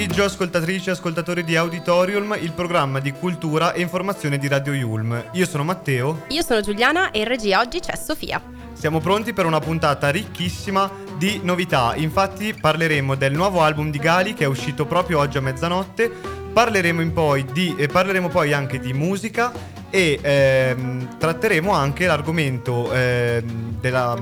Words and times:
Pomeriggio 0.00 0.24
ascoltatrici 0.24 0.88
e 0.88 0.92
ascoltatori 0.92 1.44
di 1.44 1.56
Auditorium, 1.56 2.34
il 2.40 2.52
programma 2.52 3.00
di 3.00 3.12
cultura 3.12 3.74
e 3.74 3.82
informazione 3.82 4.38
di 4.38 4.48
Radio 4.48 4.72
Yulm. 4.72 5.24
Io 5.32 5.44
sono 5.44 5.62
Matteo. 5.62 6.22
Io 6.28 6.40
sono 6.40 6.62
Giuliana 6.62 7.10
e 7.10 7.18
in 7.18 7.26
regia 7.26 7.60
oggi 7.60 7.80
c'è 7.80 7.94
Sofia. 7.96 8.40
Siamo 8.72 9.00
pronti 9.00 9.34
per 9.34 9.44
una 9.44 9.58
puntata 9.58 10.08
ricchissima 10.08 10.90
di 11.18 11.40
novità. 11.42 11.92
Infatti 11.96 12.54
parleremo 12.58 13.14
del 13.14 13.34
nuovo 13.34 13.60
album 13.60 13.90
di 13.90 13.98
Gali 13.98 14.32
che 14.32 14.44
è 14.44 14.46
uscito 14.46 14.86
proprio 14.86 15.18
oggi 15.18 15.36
a 15.36 15.42
mezzanotte. 15.42 16.10
Parleremo, 16.50 17.10
poi, 17.10 17.44
di, 17.52 17.74
eh, 17.76 17.86
parleremo 17.86 18.28
poi 18.28 18.54
anche 18.54 18.78
di 18.78 18.94
musica 18.94 19.52
e 19.90 20.18
ehm, 20.22 21.18
tratteremo 21.18 21.72
anche 21.72 22.06
l'argomento 22.06 22.90
ehm, 22.90 23.78
della 23.78 24.16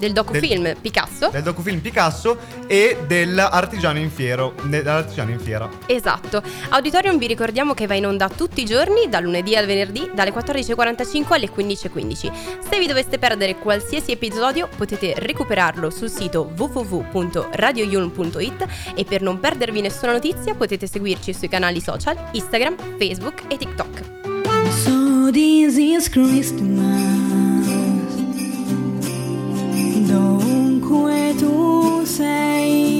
del 0.00 0.12
docufilm 0.12 0.62
del, 0.62 0.76
Picasso. 0.80 1.28
Del 1.28 1.42
docufilm 1.42 1.78
Picasso 1.78 2.36
e 2.66 2.96
dell'artigiano 3.06 3.98
in, 3.98 4.10
fiero, 4.10 4.54
dell'artigiano 4.64 5.30
in 5.30 5.38
fiera. 5.38 5.68
Esatto. 5.86 6.42
Auditorium 6.70 7.18
vi 7.18 7.28
ricordiamo 7.28 7.74
che 7.74 7.86
va 7.86 7.94
in 7.94 8.06
onda 8.06 8.28
tutti 8.28 8.62
i 8.62 8.64
giorni, 8.64 9.08
dal 9.08 9.22
lunedì 9.22 9.54
al 9.54 9.66
venerdì, 9.66 10.10
dalle 10.12 10.32
14.45 10.32 11.32
alle 11.34 11.48
15.15. 11.50 12.32
Se 12.68 12.78
vi 12.78 12.86
doveste 12.86 13.18
perdere 13.18 13.56
qualsiasi 13.56 14.12
episodio 14.12 14.68
potete 14.74 15.12
recuperarlo 15.18 15.90
sul 15.90 16.08
sito 16.08 16.50
www.radioyulm.it 16.56 18.66
e 18.94 19.04
per 19.04 19.20
non 19.20 19.38
perdervi 19.38 19.82
nessuna 19.82 20.12
notizia 20.12 20.54
potete 20.54 20.86
seguirci 20.86 21.34
sui 21.34 21.48
canali 21.48 21.82
social 21.82 22.16
Instagram, 22.32 22.96
Facebook 22.96 23.42
e 23.48 23.58
TikTok. 23.58 24.02
So 24.84 25.30
this 25.30 25.76
is 25.76 26.08
Christmas. 26.08 27.19
Tu 31.34 32.06
sei. 32.06 32.99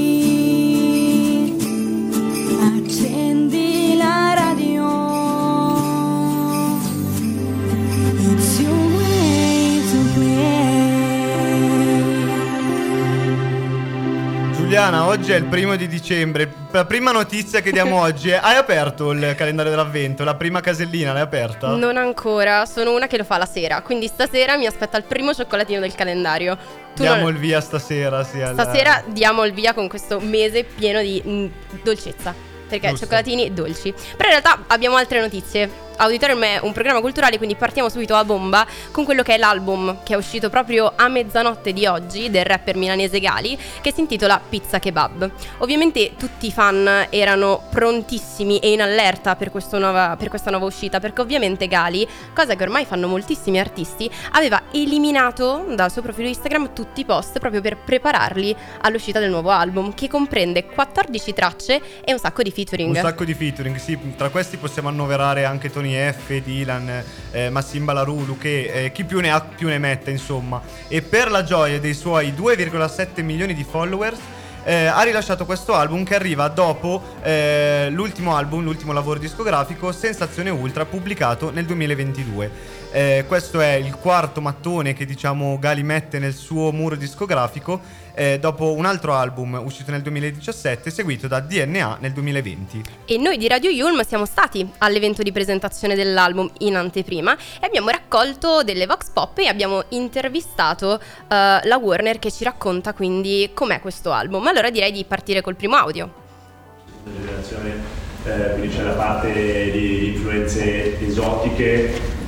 Giuliana, 14.70 15.06
oggi 15.06 15.32
è 15.32 15.34
il 15.34 15.46
primo 15.46 15.74
di 15.74 15.88
dicembre. 15.88 16.48
La 16.70 16.84
prima 16.84 17.10
notizia 17.10 17.60
che 17.60 17.72
diamo 17.72 17.98
oggi 18.02 18.30
è: 18.30 18.38
hai 18.40 18.54
aperto 18.54 19.10
il 19.10 19.34
calendario 19.36 19.72
dell'avvento? 19.72 20.22
La 20.22 20.36
prima 20.36 20.60
casellina 20.60 21.12
l'hai 21.12 21.22
aperta? 21.22 21.74
Non 21.74 21.96
ancora, 21.96 22.64
sono 22.66 22.94
una 22.94 23.08
che 23.08 23.16
lo 23.16 23.24
fa 23.24 23.36
la 23.36 23.46
sera. 23.46 23.82
Quindi 23.82 24.06
stasera 24.06 24.56
mi 24.56 24.66
aspetta 24.66 24.96
il 24.96 25.02
primo 25.02 25.34
cioccolatino 25.34 25.80
del 25.80 25.92
calendario. 25.96 26.56
Tu 26.94 27.02
diamo 27.02 27.22
non... 27.22 27.32
il 27.32 27.38
via 27.38 27.60
stasera, 27.60 28.22
sì. 28.22 28.40
Alla... 28.40 28.62
Stasera 28.62 29.02
diamo 29.08 29.44
il 29.44 29.52
via 29.52 29.74
con 29.74 29.88
questo 29.88 30.20
mese 30.20 30.62
pieno 30.62 31.00
di 31.00 31.20
mh, 31.24 31.30
mm, 31.30 31.46
dolcezza. 31.82 32.32
Perché 32.68 32.90
Giusto. 32.90 33.06
cioccolatini 33.06 33.52
dolci. 33.52 33.92
Però 33.92 34.28
in 34.28 34.40
realtà 34.40 34.66
abbiamo 34.68 34.94
altre 34.94 35.20
notizie. 35.20 35.89
Auditorium 36.00 36.42
è 36.42 36.58
un 36.62 36.72
programma 36.72 37.00
culturale, 37.00 37.36
quindi 37.36 37.56
partiamo 37.56 37.90
subito 37.90 38.14
a 38.14 38.24
bomba 38.24 38.66
con 38.90 39.05
quello 39.05 39.22
che 39.22 39.34
è 39.34 39.38
l'album 39.38 39.98
che 40.02 40.14
è 40.14 40.16
uscito 40.16 40.48
proprio 40.48 40.90
a 40.96 41.08
mezzanotte 41.08 41.74
di 41.74 41.84
oggi 41.84 42.30
del 42.30 42.46
rapper 42.46 42.77
milanese 42.77 43.20
Gali, 43.20 43.58
che 43.83 43.92
si 43.92 44.00
intitola 44.00 44.40
Pizza 44.40 44.78
Kebab. 44.78 45.30
Ovviamente 45.58 46.12
tutti 46.16 46.46
i 46.46 46.52
fan 46.52 47.06
erano 47.10 47.64
prontissimi 47.70 48.58
e 48.60 48.72
in 48.72 48.80
allerta 48.80 49.36
per, 49.36 49.50
nuova, 49.72 50.16
per 50.18 50.30
questa 50.30 50.50
nuova 50.50 50.64
uscita, 50.64 51.00
perché 51.00 51.20
ovviamente 51.20 51.68
Gali, 51.68 52.08
cosa 52.34 52.56
che 52.56 52.62
ormai 52.62 52.86
fanno 52.86 53.06
moltissimi 53.06 53.60
artisti, 53.60 54.10
aveva 54.33 54.62
eliminato 54.72 55.66
dal 55.74 55.90
suo 55.90 56.00
profilo 56.00 56.28
Instagram 56.28 56.72
tutti 56.72 57.02
i 57.02 57.05
post 57.05 57.39
proprio 57.40 57.60
per 57.60 57.77
prepararli 57.77 58.56
all'uscita 58.80 59.18
del 59.18 59.28
nuovo 59.28 59.50
album, 59.50 59.92
che 59.92 60.08
comprende 60.08 60.64
14 60.64 61.33
tracce 61.34 61.83
e 62.02 62.12
un 62.12 62.18
sacco 62.18 62.42
di 62.42 62.50
featuring. 62.50 62.89
Un 62.89 63.02
sacco 63.02 63.24
di 63.24 63.34
featuring, 63.34 63.77
sì, 63.77 63.98
tra 64.16 64.30
questi 64.30 64.56
possiamo 64.56 64.89
annoverare 64.89 65.44
anche 65.44 65.70
Tony 65.70 65.89
Tony 65.90 66.12
F, 66.12 66.40
Dylan, 66.42 67.05
eh, 67.33 67.51
Massimba 67.51 67.92
Larulu, 67.92 68.39
che 68.39 68.84
eh, 68.84 68.92
chi 68.92 69.05
più 69.05 69.20
ne 69.20 69.30
ha 69.30 69.40
più 69.40 69.68
ne 69.68 69.78
mette, 69.78 70.11
insomma. 70.11 70.61
E 70.89 71.02
per 71.02 71.30
la 71.30 71.42
gioia 71.42 71.80
dei 71.80 71.95
suoi 71.95 72.33
2,7 72.33 73.23
milioni 73.23 73.55
di 73.55 73.64
followers, 73.64 74.18
eh, 74.62 74.86
ha 74.86 75.02
rilasciato 75.02 75.46
questo 75.46 75.74
album 75.74 76.05
che 76.05 76.14
arriva 76.14 76.46
dopo 76.48 77.02
eh, 77.23 77.89
l'ultimo 77.90 78.36
album, 78.36 78.62
l'ultimo 78.62 78.92
lavoro 78.92 79.18
discografico, 79.18 79.90
Sensazione 79.90 80.51
Ultra, 80.51 80.84
pubblicato 80.84 81.51
nel 81.51 81.64
2022. 81.64 82.78
Eh, 82.92 83.24
questo 83.28 83.61
è 83.61 83.74
il 83.74 83.95
quarto 83.95 84.40
mattone 84.40 84.95
che 84.95 85.05
diciamo 85.05 85.58
Gali 85.61 85.84
mette 85.84 86.18
nel 86.18 86.34
suo 86.34 86.73
muro 86.73 86.96
discografico 86.96 87.80
eh, 88.14 88.40
dopo 88.40 88.73
un 88.73 88.84
altro 88.84 89.14
album 89.14 89.61
uscito 89.64 89.92
nel 89.92 90.02
2017 90.02 90.90
seguito 90.90 91.28
da 91.28 91.39
DNA 91.39 91.98
nel 92.01 92.12
2020. 92.12 92.83
E 93.05 93.17
noi 93.17 93.39
di 93.39 93.46
Radio 93.46 93.70
Yulm 93.70 94.02
siamo 94.02 94.27
stati 94.27 94.68
all'evento 94.78 95.23
di 95.23 95.30
presentazione 95.30 95.95
dell'album 95.95 96.51
in 96.58 96.74
anteprima 96.74 97.36
e 97.61 97.67
abbiamo 97.67 97.90
raccolto 97.90 98.64
delle 98.64 98.86
vox 98.86 99.11
pop 99.11 99.39
e 99.39 99.46
abbiamo 99.46 99.84
intervistato 99.90 101.01
uh, 101.01 101.27
la 101.28 101.78
Warner 101.80 102.18
che 102.18 102.33
ci 102.33 102.42
racconta 102.42 102.92
quindi 102.92 103.52
com'è 103.55 103.78
questo 103.80 104.11
album. 104.11 104.48
Allora 104.48 104.68
direi 104.68 104.90
di 104.90 105.05
partire 105.05 105.42
col 105.42 105.55
primo 105.55 105.77
audio. 105.77 106.12
La 107.05 107.11
generazione, 107.12 107.74
eh, 108.24 108.51
quindi 108.55 108.74
c'è 108.74 108.83
la 108.83 108.95
parte 108.95 109.33
di 109.70 110.08
influenze 110.08 111.01
esotiche 111.07 112.18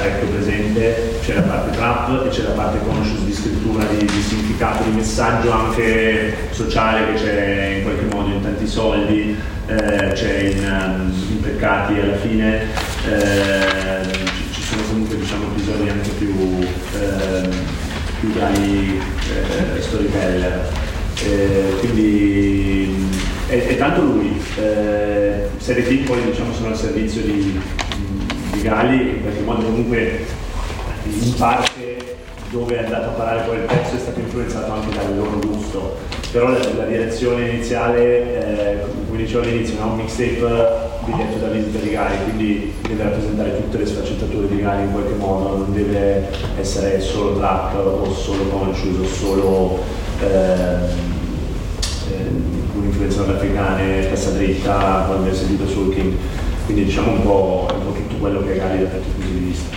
parecchio 0.00 0.28
presente, 0.28 1.18
c'è 1.22 1.34
la 1.34 1.42
parte 1.42 1.76
trap 1.76 2.24
e 2.24 2.28
c'è 2.30 2.42
la 2.42 2.50
parte 2.50 2.78
conscious 2.78 3.20
di 3.20 3.32
scrittura, 3.32 3.84
di, 3.84 4.04
di 4.04 4.22
significato, 4.22 4.82
di 4.84 4.96
messaggio 4.96 5.52
anche 5.52 6.34
sociale 6.50 7.12
che 7.12 7.22
c'è 7.22 7.74
in 7.76 7.82
qualche 7.82 8.14
modo 8.14 8.30
in 8.30 8.40
tanti 8.40 8.66
soldi, 8.66 9.36
eh, 9.66 10.12
c'è 10.14 10.38
in, 10.38 10.58
um, 10.64 11.12
in, 11.30 11.40
Peccati 11.40 11.98
alla 11.98 12.16
fine, 12.16 12.62
eh, 13.06 14.06
ci, 14.52 14.62
sono 14.62 14.82
comunque 14.88 15.18
diciamo, 15.18 15.46
episodi 15.54 15.88
anche 15.88 16.10
più, 16.10 16.58
eh, 16.98 17.48
più 18.20 18.32
dai 18.32 19.00
eh, 19.76 19.80
storyteller. 19.80 20.68
Eh, 21.22 21.76
quindi 21.80 23.08
è, 23.48 23.66
è, 23.66 23.76
tanto 23.76 24.02
lui, 24.02 24.40
eh, 24.56 25.48
serie 25.58 25.82
piccole 25.82 26.24
diciamo 26.24 26.52
sono 26.54 26.68
al 26.68 26.76
servizio 26.76 27.20
di, 27.22 27.60
di 28.60 28.68
Gali 28.68 29.08
in 29.08 29.22
qualche 29.22 29.40
modo 29.40 29.62
comunque 29.62 30.26
in 31.04 31.34
parte 31.34 32.16
dove 32.50 32.76
è 32.76 32.84
andato 32.84 33.08
a 33.10 33.12
parare 33.12 33.42
poi 33.46 33.56
il 33.56 33.62
pezzo 33.62 33.96
è 33.96 33.98
stato 33.98 34.20
influenzato 34.20 34.72
anche 34.72 34.94
dal 34.94 35.16
loro 35.16 35.38
gusto. 35.38 35.96
Però 36.32 36.48
la, 36.48 36.58
la 36.76 36.84
direzione 36.84 37.48
iniziale 37.48 38.78
eh, 38.78 38.78
come 39.06 39.18
dicevo 39.18 39.42
all'inizio 39.42 39.78
è 39.78 39.82
un 39.82 39.96
mixtape 39.96 40.88
diretto 41.04 41.38
da 41.38 41.48
visita 41.48 41.78
di 41.78 41.90
Gali 41.90 42.16
quindi 42.24 42.74
deve 42.86 43.02
rappresentare 43.02 43.56
tutte 43.56 43.78
le 43.78 43.86
sfaccettature 43.86 44.48
di 44.48 44.60
Gali 44.60 44.82
in 44.82 44.92
qualche 44.92 45.14
modo 45.14 45.56
non 45.56 45.72
deve 45.72 46.28
essere 46.58 47.00
solo 47.00 47.36
trap 47.38 47.74
o 47.74 48.12
solo 48.12 48.44
conscious 48.44 48.98
o 48.98 49.06
solo 49.06 49.78
ehm, 50.20 50.82
eh, 52.10 52.76
un'influenza 52.76 53.20
nordafricana 53.20 53.76
testa 53.76 54.30
dritta 54.30 55.04
quando 55.06 55.14
abbiamo 55.14 55.34
sentito 55.34 55.66
Soul 55.66 55.94
King 55.94 56.14
quindi 56.70 56.84
diciamo 56.84 57.12
un 57.12 57.22
po', 57.22 57.66
un 57.72 57.84
po 57.84 57.92
tutto 57.92 58.14
quello 58.16 58.44
che 58.44 58.54
è 58.54 58.56
Gali 58.56 58.82
da 58.82 58.88
tutti 58.90 59.08
i 59.08 59.12
punti 59.12 59.32
di 59.32 59.38
vista. 59.38 59.76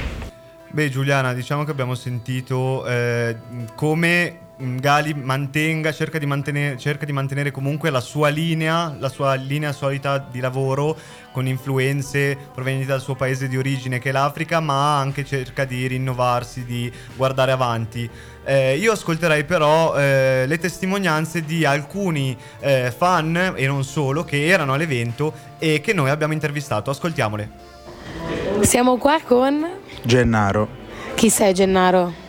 Beh 0.70 0.90
Giuliana, 0.90 1.34
diciamo 1.34 1.64
che 1.64 1.72
abbiamo 1.72 1.96
sentito 1.96 2.86
eh, 2.86 3.36
come 3.76 4.38
Gali 4.64 5.14
mantenga, 5.14 5.92
cerca 5.92 6.18
di, 6.18 6.26
mantenere, 6.26 6.78
cerca 6.78 7.06
di 7.06 7.12
mantenere 7.12 7.52
comunque 7.52 7.90
la 7.90 8.00
sua 8.00 8.30
linea, 8.30 8.96
la 8.98 9.10
sua 9.10 9.34
linea 9.34 9.74
solita 9.74 10.18
di 10.18 10.40
lavoro 10.40 10.98
con 11.32 11.48
influenze 11.48 12.38
provenienti 12.54 12.88
dal 12.88 13.02
suo 13.02 13.16
paese 13.16 13.48
di 13.48 13.58
origine 13.58 14.00
che 14.00 14.10
è 14.10 14.12
l'Africa, 14.12 14.60
ma 14.60 14.98
anche 15.00 15.26
cerca 15.26 15.66
di 15.66 15.88
rinnovarsi, 15.88 16.64
di 16.64 16.92
guardare 17.16 17.52
avanti. 17.52 18.10
Eh, 18.46 18.78
io 18.78 18.92
ascolterei 18.92 19.44
però 19.44 19.96
eh, 19.98 20.46
le 20.48 20.58
testimonianze 20.58 21.44
di 21.44 21.66
alcuni 21.66 22.38
eh, 22.60 22.94
fan 22.96 23.54
e 23.56 23.68
non 23.68 23.84
solo 23.84 24.24
che 24.24 24.48
erano 24.48 24.74
all'evento 24.74 25.34
e 25.60 25.82
che 25.82 25.94
noi 25.94 26.10
abbiamo 26.10 26.34
intervistato. 26.34 26.90
Ascoltiamole. 26.90 27.50
Siamo 28.62 28.98
qua 28.98 29.20
con 29.22 29.66
Gennaro. 30.04 30.82
Chi 31.16 31.30
sei 31.30 31.54
Gennaro? 31.54 32.23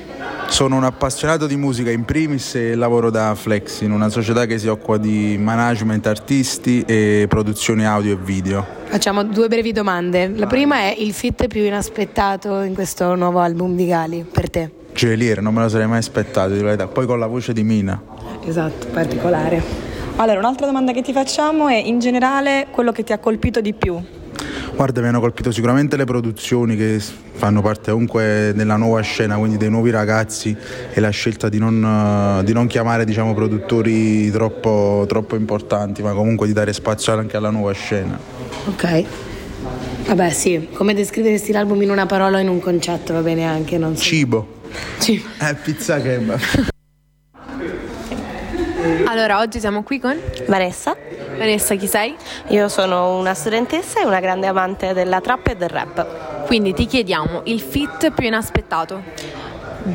Sono 0.55 0.77
un 0.77 0.85
appassionato 0.85 1.49
di 1.49 1.57
musica 1.57 1.91
in 1.91 2.05
primis 2.05 2.55
e 2.55 2.77
lavoro 2.77 3.11
da 3.11 3.35
Flexin, 3.35 3.91
una 3.91 4.09
società 4.09 4.47
che 4.47 4.57
si 4.57 4.69
occupa 4.69 4.99
di 4.99 5.37
management 5.37 6.07
artisti 6.07 6.85
e 6.87 7.27
produzioni 7.29 7.85
audio 7.85 8.13
e 8.13 8.17
video. 8.23 8.65
Facciamo 8.85 9.25
due 9.25 9.49
brevi 9.49 9.73
domande. 9.73 10.29
La 10.29 10.47
prima 10.47 10.77
è 10.77 10.95
il 10.97 11.13
fit 11.13 11.49
più 11.49 11.65
inaspettato 11.65 12.61
in 12.61 12.73
questo 12.73 13.17
nuovo 13.17 13.41
album 13.41 13.75
di 13.75 13.85
Gali 13.89 14.25
per 14.31 14.49
te. 14.49 14.71
Gelier, 14.93 15.43
non 15.43 15.55
me 15.55 15.63
lo 15.63 15.69
sarei 15.69 15.89
mai 15.89 15.99
aspettato, 15.99 16.53
di 16.53 16.63
verità. 16.63 16.87
Poi 16.87 17.05
con 17.05 17.19
la 17.19 17.27
voce 17.27 17.53
di 17.53 17.65
Mina. 17.65 18.01
Esatto, 18.45 18.87
particolare. 18.93 19.61
Allora, 20.15 20.39
un'altra 20.39 20.67
domanda 20.67 20.93
che 20.93 21.03
ti 21.03 21.13
facciamo 21.13 21.67
è 21.67 21.75
in 21.75 21.99
generale 21.99 22.69
quello 22.71 22.93
che 22.93 23.03
ti 23.03 23.13
ha 23.13 23.19
colpito 23.19 23.61
di 23.61 23.75
più 23.75 24.01
Guarda, 24.75 25.01
mi 25.01 25.07
hanno 25.07 25.21
colpito 25.21 25.53
sicuramente 25.53 25.97
le 25.97 26.05
produzioni 26.05 26.75
che 26.77 27.01
fanno 27.35 27.63
parte 27.63 27.93
comunque 27.93 28.53
della 28.57 28.77
nuova 28.77 29.01
scena, 29.03 29.37
quindi 29.37 29.57
dei 29.57 29.71
nuovi 29.71 29.91
ragazzi 29.91 30.55
e 30.93 31.01
la 31.01 31.11
scelta 31.11 31.49
di 31.49 31.59
non, 31.59 32.43
di 32.45 32.53
non 32.53 32.67
chiamare 32.67 33.05
diciamo, 33.05 33.35
produttori 33.35 34.31
troppo, 34.33 35.05
troppo 35.07 35.37
importanti, 35.37 36.03
ma 36.03 36.13
comunque 36.13 36.49
di 36.49 36.53
dare 36.53 36.73
spazio 36.73 37.17
anche 37.17 37.37
alla 37.37 37.51
nuova 37.51 37.73
scena. 37.73 38.19
Ok. 38.67 39.05
Vabbè 40.07 40.31
sì, 40.31 40.69
come 40.75 40.93
descriveresti 40.93 41.53
l'album 41.53 41.81
in 41.83 41.91
una 41.91 42.07
parola 42.07 42.39
o 42.39 42.41
in 42.41 42.49
un 42.49 42.59
concetto 42.59 43.13
va 43.13 43.21
bene 43.21 43.45
anche, 43.45 43.79
non 43.79 43.97
so. 43.97 44.03
Cibo. 44.03 44.63
Cibo. 44.99 45.29
Eh, 45.41 45.55
pizza 45.55 46.01
kebab. 46.01 46.41
Allora, 49.07 49.39
oggi 49.39 49.61
siamo 49.61 49.83
qui 49.83 49.99
con 49.99 50.15
Vanessa. 50.47 50.95
Vanessa, 51.39 51.75
chi 51.75 51.87
sei? 51.87 52.15
Io 52.49 52.69
sono 52.69 53.17
una 53.17 53.33
studentessa 53.33 54.01
e 54.01 54.05
una 54.05 54.21
grande 54.21 54.47
amante 54.47 54.93
della 54.93 55.23
trap 55.23 55.47
e 55.49 55.57
del 55.57 55.71
rap. 55.71 56.45
Quindi 56.45 56.75
ti 56.75 56.85
chiediamo 56.85 57.43
il 57.45 57.61
fit 57.61 58.11
più 58.13 58.27
inaspettato. 58.27 59.03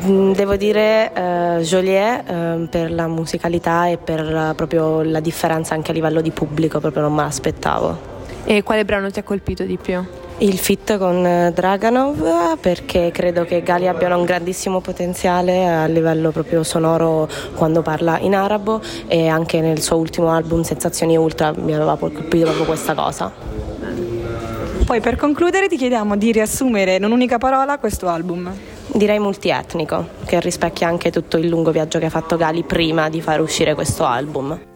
Mm, 0.06 0.32
devo 0.32 0.56
dire 0.56 1.12
uh, 1.14 1.60
Joliet 1.60 2.30
uh, 2.30 2.68
per 2.68 2.90
la 2.90 3.06
musicalità 3.06 3.86
e 3.86 3.96
per 3.96 4.24
uh, 4.24 4.54
proprio 4.56 5.02
la 5.02 5.20
differenza 5.20 5.74
anche 5.74 5.92
a 5.92 5.94
livello 5.94 6.20
di 6.20 6.32
pubblico, 6.32 6.80
proprio 6.80 7.02
non 7.02 7.14
me 7.14 7.22
l'aspettavo. 7.22 7.98
E 8.44 8.64
quale 8.64 8.84
brano 8.84 9.08
ti 9.10 9.20
ha 9.20 9.22
colpito 9.22 9.62
di 9.62 9.78
più? 9.80 10.04
Il 10.42 10.58
fit 10.58 10.96
con 10.96 11.26
eh, 11.26 11.52
Draganov 11.52 12.58
perché 12.60 13.10
credo 13.12 13.44
che 13.44 13.62
Gali 13.62 13.86
abbia 13.86 14.16
un 14.16 14.24
grandissimo 14.24 14.80
potenziale 14.80 15.68
a 15.68 15.84
livello 15.84 16.30
proprio 16.30 16.62
sonoro 16.62 17.28
quando 17.54 17.82
parla 17.82 18.18
in 18.20 18.34
arabo 18.34 18.80
e 19.06 19.28
anche 19.28 19.60
nel 19.60 19.82
suo 19.82 19.96
ultimo 19.98 20.30
album 20.30 20.62
Sensazioni 20.62 21.14
Ultra 21.18 21.52
mi 21.54 21.74
aveva 21.74 21.98
colpito 21.98 22.46
proprio 22.46 22.64
questa 22.64 22.94
cosa. 22.94 23.30
Poi 24.86 25.00
per 25.00 25.16
concludere 25.16 25.68
ti 25.68 25.76
chiediamo 25.76 26.16
di 26.16 26.32
riassumere 26.32 26.94
in 26.94 27.04
un'unica 27.04 27.36
parola 27.36 27.76
questo 27.76 28.08
album. 28.08 28.50
Direi 28.86 29.18
multietnico, 29.18 30.08
che 30.24 30.40
rispecchia 30.40 30.88
anche 30.88 31.10
tutto 31.10 31.36
il 31.36 31.48
lungo 31.48 31.70
viaggio 31.70 31.98
che 31.98 32.06
ha 32.06 32.10
fatto 32.10 32.38
Gali 32.38 32.62
prima 32.62 33.10
di 33.10 33.20
far 33.20 33.42
uscire 33.42 33.74
questo 33.74 34.06
album. 34.06 34.69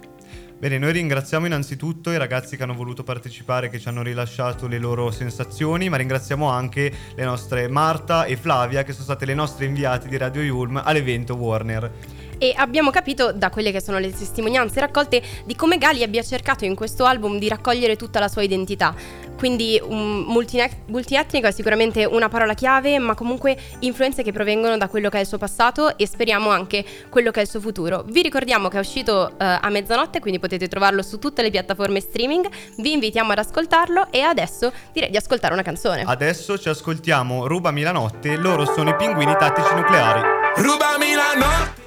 Bene, 0.65 0.79
noi 0.79 0.93
ringraziamo 0.93 1.45
innanzitutto 1.45 2.11
i 2.11 2.17
ragazzi 2.17 2.57
che 2.57 2.63
hanno 2.63 2.73
voluto 2.73 3.03
partecipare, 3.03 3.69
che 3.69 3.79
ci 3.79 3.87
hanno 3.89 4.01
rilasciato 4.01 4.67
le 4.67 4.79
loro 4.79 5.11
sensazioni, 5.11 5.91
ma 5.91 5.99
ringraziamo 5.99 6.49
anche 6.49 6.91
le 7.15 7.23
nostre 7.23 7.69
Marta 7.69 8.25
e 8.25 8.37
Flavia, 8.37 8.83
che 8.83 8.93
sono 8.93 9.05
state 9.05 9.27
le 9.27 9.35
nostre 9.35 9.67
inviate 9.67 10.09
di 10.09 10.17
Radio 10.17 10.41
Yulm 10.41 10.81
all'evento 10.83 11.35
Warner 11.35 11.93
e 12.39 12.53
abbiamo 12.57 12.91
capito 12.91 13.33
da 13.33 13.51
quelle 13.51 13.73
che 13.73 13.81
sono 13.81 13.99
le 13.99 14.13
testimonianze 14.13 14.81
raccolte 14.81 15.23
di 15.45 15.55
come 15.55 15.79
Gali 15.79 16.03
abbia 16.03 16.23
cercato 16.23 16.65
in 16.65 16.75
questo 16.75 17.05
album 17.05 17.39
di 17.39 17.49
raccogliere 17.49 17.97
tutta 17.97 18.21
la 18.21 18.29
sua 18.29 18.43
identità. 18.43 18.95
Quindi 19.37 19.81
um, 19.83 20.25
multietnico 20.27 21.47
è 21.47 21.51
sicuramente 21.51 22.05
una 22.05 22.29
parola 22.29 22.55
chiave, 22.55 22.99
ma 22.99 23.15
comunque 23.15 23.57
influenze 23.81 24.23
che 24.23 24.33
provengono 24.33 24.77
da 24.77 24.89
quello 24.89 25.09
che 25.09 25.19
è 25.19 25.21
il 25.21 25.27
suo 25.27 25.39
passato 25.39 25.99
e 25.99 26.07
speriamo 26.07 26.51
anche 26.51 26.85
quello 27.11 27.31
che 27.31 27.41
è 27.41 27.43
il 27.43 27.49
suo 27.49 27.61
futuro. 27.61 28.05
Vi 28.07 28.23
ricordiamo 28.23 28.69
che 28.69 28.77
è 28.77 28.81
uscito 28.81 29.33
uh, 29.33 29.37
a 29.39 29.69
mezzanotte, 29.69 30.21
quindi 30.21 30.39
potete 30.39 30.69
trovarlo 30.69 31.03
su 31.03 31.19
tutte 31.19 31.43
le 31.43 31.51
piattaforme 31.51 32.01
streaming. 32.01 32.49
Vi 32.79 32.93
invitiamo 32.93 33.33
ad 33.33 33.39
ascoltarlo 33.39 34.07
e 34.11 34.21
adesso 34.21 34.73
direi 34.93 35.11
di 35.11 35.17
ascoltare 35.17 35.53
una 35.53 35.63
canzone. 35.63 36.05
Adesso 36.07 36.59
ci 36.59 36.69
ascoltiamo 36.69 37.47
Rubami 37.47 37.83
la 37.83 37.93
notte, 37.93 38.37
loro 38.37 38.65
sono 38.65 38.91
i 38.91 38.97
pinguini 38.97 39.35
tattici 39.39 39.75
nucleari. 39.75 40.21
Rubami 40.57 41.13
la 41.13 41.35
notte 41.37 41.84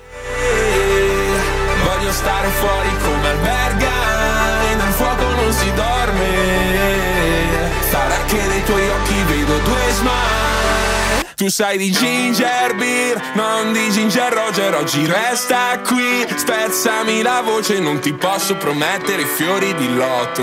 Voglio 1.84 2.12
stare 2.12 2.48
fuori 2.48 2.90
come 3.04 3.30
alberga 3.30 3.92
E 4.72 4.76
nel 4.76 4.94
fuoco 4.94 5.24
non 5.36 5.52
si 5.52 5.72
dorme. 5.74 6.30
Sarà 7.90 8.18
che 8.28 8.42
nei 8.48 8.64
tuoi 8.64 8.88
occhi 8.90 9.24
vedo 9.28 9.58
due 9.60 9.92
smile. 9.92 10.48
Tu 11.38 11.50
sai 11.50 11.78
di 11.78 11.92
ginger 11.92 12.76
beer, 12.76 13.22
non 13.36 13.72
di 13.72 13.92
ginger 13.92 14.34
roger 14.34 14.74
Oggi 14.74 15.06
resta 15.06 15.80
qui, 15.86 16.26
spezzami 16.36 17.22
la 17.22 17.42
voce 17.42 17.80
Non 17.80 18.00
ti 18.00 18.12
posso 18.14 18.56
promettere 18.56 19.24
fiori 19.24 19.76
di 19.76 19.94
loto. 19.94 20.42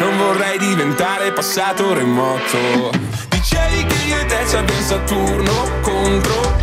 Non 0.00 0.18
vorrei 0.18 0.58
diventare 0.58 1.30
passato 1.30 1.94
remoto. 1.94 2.90
Dicevi 3.28 3.84
che 3.84 4.04
io 4.08 4.18
e 4.18 4.26
te 4.26 4.44
ci 4.48 4.56
abbiamo 4.56 4.82
Saturno 4.82 5.80
contro 5.80 6.62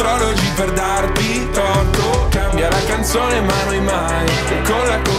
astrologi 0.00 0.50
per 0.56 0.70
torto 0.70 0.99
Cambia 3.00 3.20
la 3.20 3.40
canzone 3.40 3.40
ma 3.40 3.64
noi 3.64 3.80
mai 3.80 4.26
E 4.26 4.62
con 4.62 4.86
la 4.86 5.09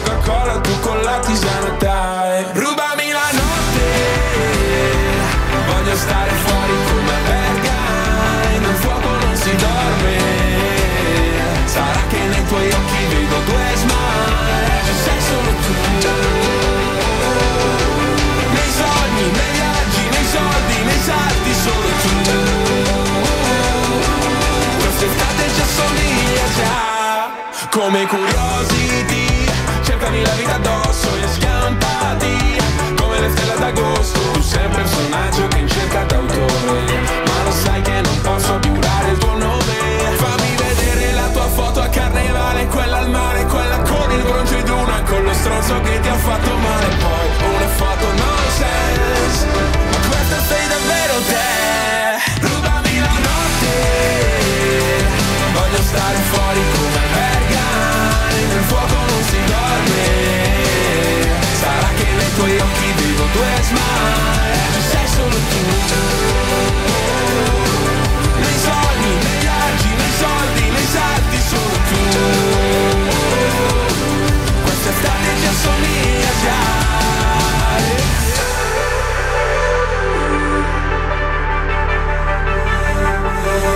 Come 27.82 28.06
curiosity 28.06 29.26
Cercami 29.82 30.22
la 30.22 30.34
vita 30.34 30.54
addosso 30.54 31.08
e 31.16 31.28
scampati 31.34 32.62
Come 32.96 33.20
le 33.20 33.30
stelle 33.32 33.58
d'agosto 33.58 34.20
Tu 34.34 34.42
sei 34.42 34.66
un 34.66 34.72
personaggio 34.72 35.48
che 35.48 35.58
in 35.58 35.68
cerca 35.68 36.04
d'autore 36.04 37.00
Ma 37.26 37.44
lo 37.44 37.52
sai 37.52 37.82
che 37.82 38.02
non 38.02 38.22
posso 38.22 38.60
giurare 38.60 39.10
il 39.10 39.18
tuo 39.18 39.36
nome. 39.36 39.74
Fammi 40.16 40.56
vedere 40.58 41.14
la 41.14 41.28
tua 41.30 41.48
foto 41.48 41.82
a 41.82 41.88
carnevale 41.88 42.68
Quella 42.68 43.00
al 43.00 43.10
mare, 43.10 43.46
quella 43.46 43.78
con 43.80 44.12
il 44.12 44.22
bronzo 44.22 44.74
una 44.76 45.02
Con 45.02 45.24
lo 45.24 45.34
stronzo 45.34 45.82
che 45.82 46.00
ti 46.02 46.08
ha 46.08 46.18
fatto 46.18 46.56
male. 46.58 46.88
Poi 46.88 47.56
una 47.56 47.68
foto 47.68 48.06
nonsense 48.06 49.46
Ma 49.90 50.08
questa 50.08 50.40
sei 50.48 50.68
davvero 50.68 51.14
te 51.26 51.41
smile 63.64 64.58
Ci 64.74 64.82
sei 64.92 65.08
solo 65.08 65.38
tu 65.50 65.60
Nei 68.42 68.58
sogni, 68.66 69.14
nei 69.24 69.38
viaggi, 69.40 69.90
nei 70.02 70.14
soldi, 70.22 70.70
nei 70.70 70.88
salti 70.96 71.40
solo 71.50 71.78
tu 71.90 72.02
Quest'estate 74.64 75.30
ci 75.40 75.48
assomiglia 75.48 76.32
già 76.44 76.60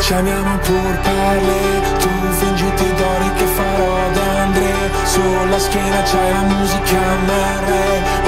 Ci 0.01 0.13
amiamo 0.13 0.57
pur 0.57 0.99
parli 1.01 1.81
Tu 1.99 2.09
fingiti 2.39 2.93
d'ori 2.93 3.33
che 3.37 3.45
farò 3.45 4.11
d'Andre 4.13 4.73
Sulla 5.05 5.59
schiena 5.59 6.01
c'hai 6.03 6.31
la 6.31 6.41
musica 6.41 6.99
MR 7.25 7.69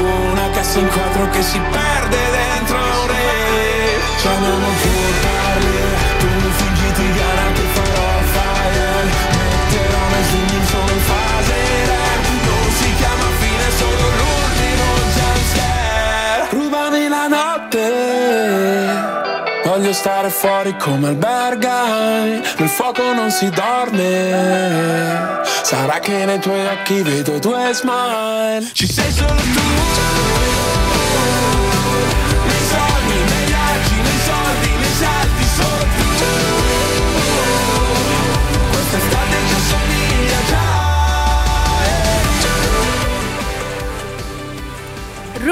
Una 0.02 0.47
cassa 0.68 0.80
in 0.80 0.88
quattro 0.90 1.30
che 1.30 1.42
si 1.42 1.60
perde 1.60 2.18
dentro 2.32 2.78
un 2.78 3.08
re. 3.08 3.16
Ci 4.20 4.28
amiamo 4.28 4.68
pur 4.82 5.14
parli 5.22 5.78
Tu 6.20 6.28
fingiti 6.58 7.14
gara 7.14 7.52
che 7.54 7.66
farò 7.74 8.08
fire. 8.34 8.90
Metterò 9.38 10.04
nei 10.12 10.24
zoom 10.30 10.66
solo 10.66 10.92
in 10.92 11.00
fase 11.00 11.56
rap 11.86 12.26
Non 12.48 12.72
si 12.80 12.90
chiama 12.96 13.28
fine 13.40 13.68
solo 13.78 14.04
l'ultimo 14.20 14.86
jumpscare. 15.16 16.48
Rubami 16.50 17.08
la 17.08 17.28
notte. 17.28 17.86
Voglio 19.64 19.94
stare 19.94 20.30
fuori 20.30 20.76
come 20.78 21.10
albergai 21.10 22.42
Nel 22.58 22.70
fuoco 22.70 23.14
non 23.14 23.32
si 23.32 23.50
dorme. 23.50 25.46
Sarà 25.62 26.00
che 26.00 26.26
nei 26.26 26.40
tuoi 26.40 26.66
occhi 26.66 27.02
vedo 27.04 27.40
due 27.40 27.74
smile. 27.74 28.70
Ci 28.74 28.88
sei 28.92 29.12
solo 29.12 29.36
tu 29.36 30.57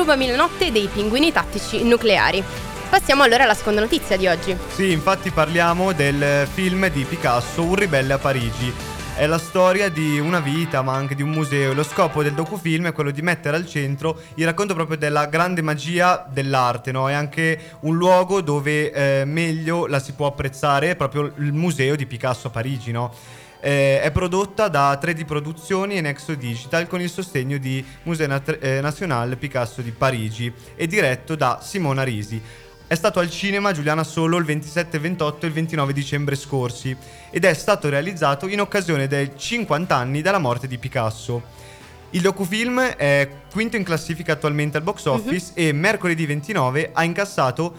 Probabile 0.05 0.35
notte 0.35 0.71
dei 0.71 0.87
pinguini 0.87 1.31
tattici 1.31 1.83
nucleari. 1.83 2.43
Passiamo 2.91 3.23
allora 3.23 3.45
alla 3.45 3.55
seconda 3.55 3.81
notizia 3.81 4.15
di 4.17 4.27
oggi. 4.27 4.55
Sì, 4.67 4.91
infatti 4.91 5.31
parliamo 5.31 5.93
del 5.93 6.47
film 6.53 6.87
di 6.89 7.03
Picasso, 7.05 7.63
Un 7.63 7.73
ribelle 7.73 8.13
a 8.13 8.19
Parigi. 8.19 8.71
È 9.15 9.25
la 9.25 9.39
storia 9.39 9.89
di 9.89 10.19
una 10.19 10.41
vita, 10.41 10.83
ma 10.83 10.93
anche 10.93 11.15
di 11.15 11.23
un 11.23 11.29
museo. 11.29 11.73
Lo 11.73 11.81
scopo 11.81 12.21
del 12.21 12.33
docufilm 12.33 12.89
è 12.89 12.91
quello 12.91 13.09
di 13.09 13.23
mettere 13.23 13.57
al 13.57 13.67
centro 13.67 14.21
il 14.35 14.45
racconto 14.45 14.75
proprio 14.75 14.95
della 14.95 15.25
grande 15.25 15.63
magia 15.63 16.23
dell'arte, 16.29 16.91
no? 16.91 17.09
È 17.09 17.13
anche 17.13 17.77
un 17.79 17.95
luogo 17.95 18.41
dove 18.41 18.91
eh, 18.91 19.25
meglio 19.25 19.87
la 19.87 19.97
si 19.97 20.11
può 20.11 20.27
apprezzare, 20.27 20.95
proprio 20.95 21.31
il 21.37 21.51
museo 21.51 21.95
di 21.95 22.05
Picasso 22.05 22.45
a 22.45 22.49
Parigi, 22.51 22.91
no? 22.91 23.11
Eh, 23.65 23.99
è 23.99 24.11
prodotta 24.11 24.67
da 24.67 24.95
3D 25.01 25.25
Produzioni 25.25 25.97
e 25.97 26.01
Nexo 26.01 26.35
Digital 26.35 26.85
con 26.85 27.01
il 27.01 27.09
sostegno 27.09 27.57
di 27.57 27.83
Museo 28.03 28.27
Nat- 28.27 28.59
eh, 28.61 28.79
National 28.79 29.35
Picasso 29.37 29.81
di 29.81 29.89
Parigi 29.89 30.53
e 30.75 30.85
diretto 30.85 31.33
da 31.33 31.57
Simona 31.63 32.03
Risi. 32.03 32.39
È 32.85 32.93
stato 32.93 33.19
al 33.19 33.31
cinema 33.31 33.71
Giuliana 33.71 34.03
Solo 34.03 34.37
il 34.37 34.45
27, 34.45 34.99
28 34.99 35.45
e 35.45 35.47
il 35.47 35.53
29 35.55 35.93
dicembre 35.93 36.35
scorsi 36.35 36.95
ed 37.31 37.43
è 37.43 37.55
stato 37.55 37.89
realizzato 37.89 38.47
in 38.47 38.61
occasione 38.61 39.07
dei 39.07 39.31
50 39.35 39.95
anni 39.95 40.21
dalla 40.21 40.37
morte 40.37 40.67
di 40.67 40.77
Picasso. 40.77 41.41
Il 42.11 42.21
docufilm 42.21 42.79
è 42.79 43.27
quinto 43.51 43.77
in 43.77 43.83
classifica 43.83 44.33
attualmente 44.33 44.77
al 44.77 44.83
box 44.83 45.05
office 45.05 45.51
e 45.55 45.73
mercoledì 45.73 46.27
29 46.27 46.91
ha 46.93 47.03
incassato 47.03 47.75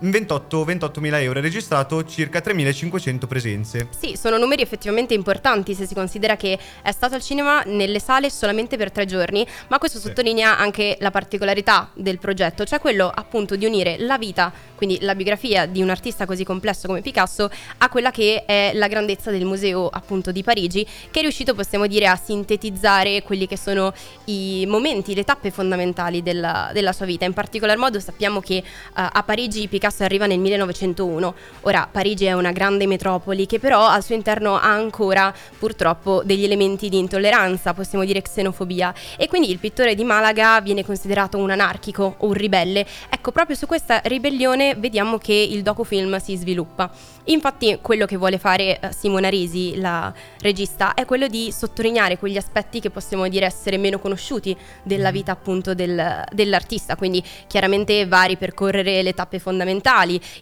28 0.00 0.64
28.000 0.64 1.22
euro 1.22 1.38
e 1.38 1.42
registrato 1.42 2.04
circa 2.04 2.40
3.500 2.40 3.26
presenze. 3.26 3.88
Sì, 3.98 4.16
sono 4.16 4.38
numeri 4.38 4.62
effettivamente 4.62 5.14
importanti 5.14 5.74
se 5.74 5.86
si 5.86 5.94
considera 5.94 6.36
che 6.36 6.58
è 6.82 6.92
stato 6.92 7.14
al 7.14 7.22
cinema 7.22 7.62
nelle 7.62 7.98
sale 7.98 8.30
solamente 8.30 8.76
per 8.76 8.92
tre 8.92 9.06
giorni, 9.06 9.46
ma 9.68 9.78
questo 9.78 9.98
sottolinea 9.98 10.58
anche 10.58 10.96
la 11.00 11.10
particolarità 11.10 11.90
del 11.94 12.18
progetto, 12.18 12.64
cioè 12.64 12.78
quello 12.78 13.10
appunto 13.12 13.56
di 13.56 13.66
unire 13.66 13.96
la 13.98 14.18
vita, 14.18 14.52
quindi 14.74 14.98
la 15.00 15.14
biografia 15.14 15.66
di 15.66 15.82
un 15.82 15.90
artista 15.90 16.26
così 16.26 16.44
complesso 16.44 16.86
come 16.86 17.00
Picasso, 17.00 17.50
a 17.78 17.88
quella 17.88 18.10
che 18.10 18.44
è 18.44 18.72
la 18.74 18.86
grandezza 18.86 19.30
del 19.30 19.44
museo 19.44 19.88
appunto 19.88 20.30
di 20.30 20.42
Parigi, 20.42 20.86
che 21.10 21.18
è 21.18 21.22
riuscito, 21.22 21.54
possiamo 21.54 21.86
dire, 21.86 22.06
a 22.06 22.16
sintetizzare 22.16 23.22
quelli 23.22 23.46
che 23.46 23.56
sono 23.56 23.92
i 24.26 24.64
momenti, 24.68 25.14
le 25.14 25.24
tappe 25.24 25.50
fondamentali 25.50 26.22
della, 26.22 26.70
della 26.72 26.92
sua 26.92 27.06
vita. 27.06 27.24
In 27.24 27.32
particolar 27.32 27.76
modo 27.76 27.98
sappiamo 28.00 28.40
che 28.40 28.62
uh, 28.64 28.92
a 28.94 29.22
Parigi 29.24 29.66
Picasso 29.66 29.87
arriva 29.98 30.26
nel 30.26 30.38
1901. 30.38 31.34
Ora, 31.62 31.88
Parigi 31.90 32.26
è 32.26 32.32
una 32.32 32.52
grande 32.52 32.86
metropoli 32.86 33.46
che 33.46 33.58
però 33.58 33.86
al 33.86 34.02
suo 34.02 34.14
interno 34.14 34.56
ha 34.56 34.70
ancora 34.70 35.34
purtroppo 35.58 36.22
degli 36.24 36.44
elementi 36.44 36.88
di 36.88 36.98
intolleranza, 36.98 37.74
possiamo 37.74 38.04
dire 38.04 38.22
xenofobia, 38.22 38.94
e 39.16 39.28
quindi 39.28 39.50
il 39.50 39.58
pittore 39.58 39.94
di 39.94 40.04
Malaga 40.04 40.60
viene 40.60 40.84
considerato 40.84 41.38
un 41.38 41.50
anarchico 41.50 42.16
o 42.18 42.26
un 42.26 42.32
ribelle. 42.32 42.86
Ecco, 43.08 43.32
proprio 43.32 43.56
su 43.56 43.66
questa 43.66 44.00
ribellione 44.04 44.74
vediamo 44.74 45.18
che 45.18 45.32
il 45.32 45.62
docufilm 45.62 46.18
si 46.18 46.36
sviluppa. 46.36 46.90
Infatti, 47.24 47.78
quello 47.82 48.06
che 48.06 48.16
vuole 48.16 48.38
fare 48.38 48.80
eh, 48.80 48.92
Simona 48.92 49.28
Risi, 49.28 49.78
la 49.78 50.12
regista, 50.40 50.94
è 50.94 51.04
quello 51.04 51.28
di 51.28 51.52
sottolineare 51.52 52.18
quegli 52.18 52.38
aspetti 52.38 52.80
che 52.80 52.90
possiamo 52.90 53.28
dire 53.28 53.44
essere 53.44 53.76
meno 53.76 53.98
conosciuti 53.98 54.56
della 54.82 55.10
vita 55.10 55.32
appunto 55.32 55.74
del, 55.74 56.24
dell'artista, 56.32 56.96
quindi 56.96 57.22
chiaramente 57.46 58.06
va 58.06 58.22
a 58.22 58.24
ripercorrere 58.24 59.02
le 59.02 59.12
tappe 59.12 59.38
fondamentali 59.38 59.77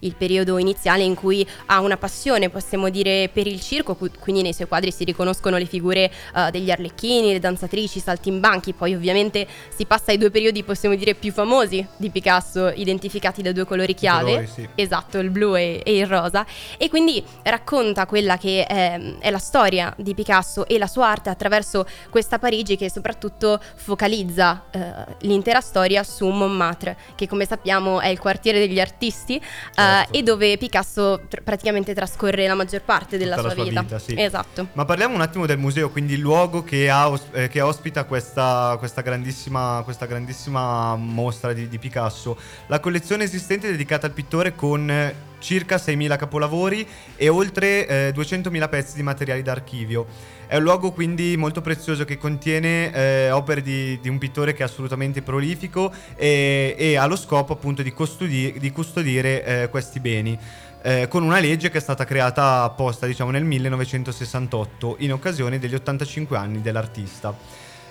il 0.00 0.14
periodo 0.16 0.58
iniziale 0.58 1.02
in 1.02 1.14
cui 1.14 1.46
ha 1.66 1.80
una 1.80 1.96
passione, 1.96 2.50
possiamo 2.50 2.88
dire, 2.88 3.28
per 3.32 3.46
il 3.46 3.60
circo, 3.60 3.96
quindi 4.20 4.42
nei 4.42 4.52
suoi 4.52 4.68
quadri 4.68 4.92
si 4.92 5.04
riconoscono 5.04 5.56
le 5.56 5.66
figure 5.66 6.10
uh, 6.34 6.50
degli 6.50 6.70
arlecchini, 6.70 7.32
le 7.32 7.38
danzatrici, 7.38 7.98
i 7.98 8.00
saltimbanchi, 8.00 8.72
poi 8.72 8.94
ovviamente 8.94 9.46
si 9.74 9.84
passa 9.86 10.10
ai 10.10 10.18
due 10.18 10.30
periodi, 10.30 10.62
possiamo 10.62 10.94
dire, 10.94 11.14
più 11.14 11.32
famosi 11.32 11.86
di 11.96 12.10
Picasso, 12.10 12.68
identificati 12.68 13.42
da 13.42 13.52
due 13.52 13.64
colori 13.64 13.94
chiave, 13.94 14.30
colori, 14.30 14.46
sì. 14.46 14.68
esatto, 14.74 15.18
il 15.18 15.30
blu 15.30 15.56
e, 15.56 15.82
e, 15.84 15.96
il 15.98 16.06
rosa, 16.06 16.46
e 16.76 16.88
quindi 16.88 17.22
racconta 17.42 18.06
quella 18.06 18.36
che 18.36 18.64
è, 18.64 19.00
è 19.18 19.30
la 19.30 19.38
storia 19.38 19.92
di 19.96 20.14
Picasso 20.14 20.66
e 20.66 20.78
la 20.78 20.86
sua 20.86 21.08
arte 21.08 21.30
attraverso 21.30 21.86
questa 22.10 22.38
Parigi 22.38 22.76
che 22.76 22.90
soprattutto 22.90 23.60
focalizza 23.74 24.64
uh, 24.72 24.80
l'intera 25.20 25.60
storia 25.60 26.02
su 26.02 26.26
Montmartre, 26.28 26.96
che 27.14 27.26
come 27.28 27.46
sappiamo 27.46 28.00
è 28.00 28.08
il 28.08 28.18
quartiere 28.18 28.58
degli 28.58 28.80
artisti 28.80 29.25
artisti 29.26 29.42
Certo. 29.74 30.12
eh, 30.12 30.18
e 30.18 30.22
dove 30.22 30.56
Picasso 30.56 31.22
tr- 31.28 31.42
praticamente 31.42 31.92
trascorre 31.92 32.46
la 32.46 32.54
maggior 32.54 32.82
parte 32.82 33.18
della 33.18 33.36
sua, 33.36 33.48
la 33.48 33.54
sua 33.54 33.64
vita, 33.64 33.98
sì. 33.98 34.14
Esatto. 34.16 34.68
Ma 34.72 34.84
parliamo 34.84 35.14
un 35.14 35.20
attimo 35.20 35.46
del 35.46 35.58
museo, 35.58 35.90
quindi 35.90 36.14
il 36.14 36.20
luogo 36.20 36.62
che, 36.62 36.88
ha 36.88 37.12
eh, 37.32 37.48
che 37.48 37.60
ospita 37.60 38.04
questa, 38.04 38.76
questa, 38.78 39.00
grandissima, 39.00 39.82
questa 39.84 40.06
grandissima 40.06 40.94
mostra 40.96 41.52
di, 41.52 41.68
di 41.68 41.78
Picasso. 41.78 42.38
La 42.68 42.80
collezione 42.80 43.24
esistente 43.24 43.68
è 43.68 43.70
dedicata 43.70 44.06
al 44.06 44.12
pittore 44.12 44.54
con 44.54 44.88
eh, 44.90 45.14
circa 45.38 45.76
6.000 45.76 46.16
capolavori 46.16 46.86
e 47.16 47.28
oltre 47.28 47.86
eh, 47.86 48.12
200.000 48.14 48.68
pezzi 48.68 48.96
di 48.96 49.02
materiali 49.02 49.42
d'archivio. 49.42 50.06
È 50.46 50.56
un 50.56 50.62
luogo 50.62 50.92
quindi 50.92 51.36
molto 51.36 51.60
prezioso 51.60 52.04
che 52.04 52.18
contiene 52.18 52.92
eh, 52.92 53.30
opere 53.30 53.62
di, 53.62 53.98
di 54.00 54.08
un 54.08 54.18
pittore 54.18 54.52
che 54.52 54.62
è 54.62 54.66
assolutamente 54.66 55.22
prolifico 55.22 55.92
e, 56.14 56.74
e 56.78 56.96
ha 56.96 57.06
lo 57.06 57.16
scopo 57.16 57.52
appunto 57.52 57.82
di, 57.82 57.92
custodi- 57.92 58.54
di 58.58 58.70
custodire 58.70 59.44
eh, 59.44 59.68
questi 59.68 60.00
beni. 60.00 60.38
eh, 60.82 61.08
con 61.08 61.24
una 61.24 61.40
legge 61.40 61.68
che 61.68 61.78
è 61.78 61.80
stata 61.80 62.04
creata 62.04 62.62
apposta 62.62 63.06
diciamo 63.06 63.32
nel 63.32 63.42
1968 63.42 64.96
in 65.00 65.12
occasione 65.12 65.58
degli 65.58 65.74
85 65.74 66.36
anni 66.36 66.60
dell'artista. 66.60 67.34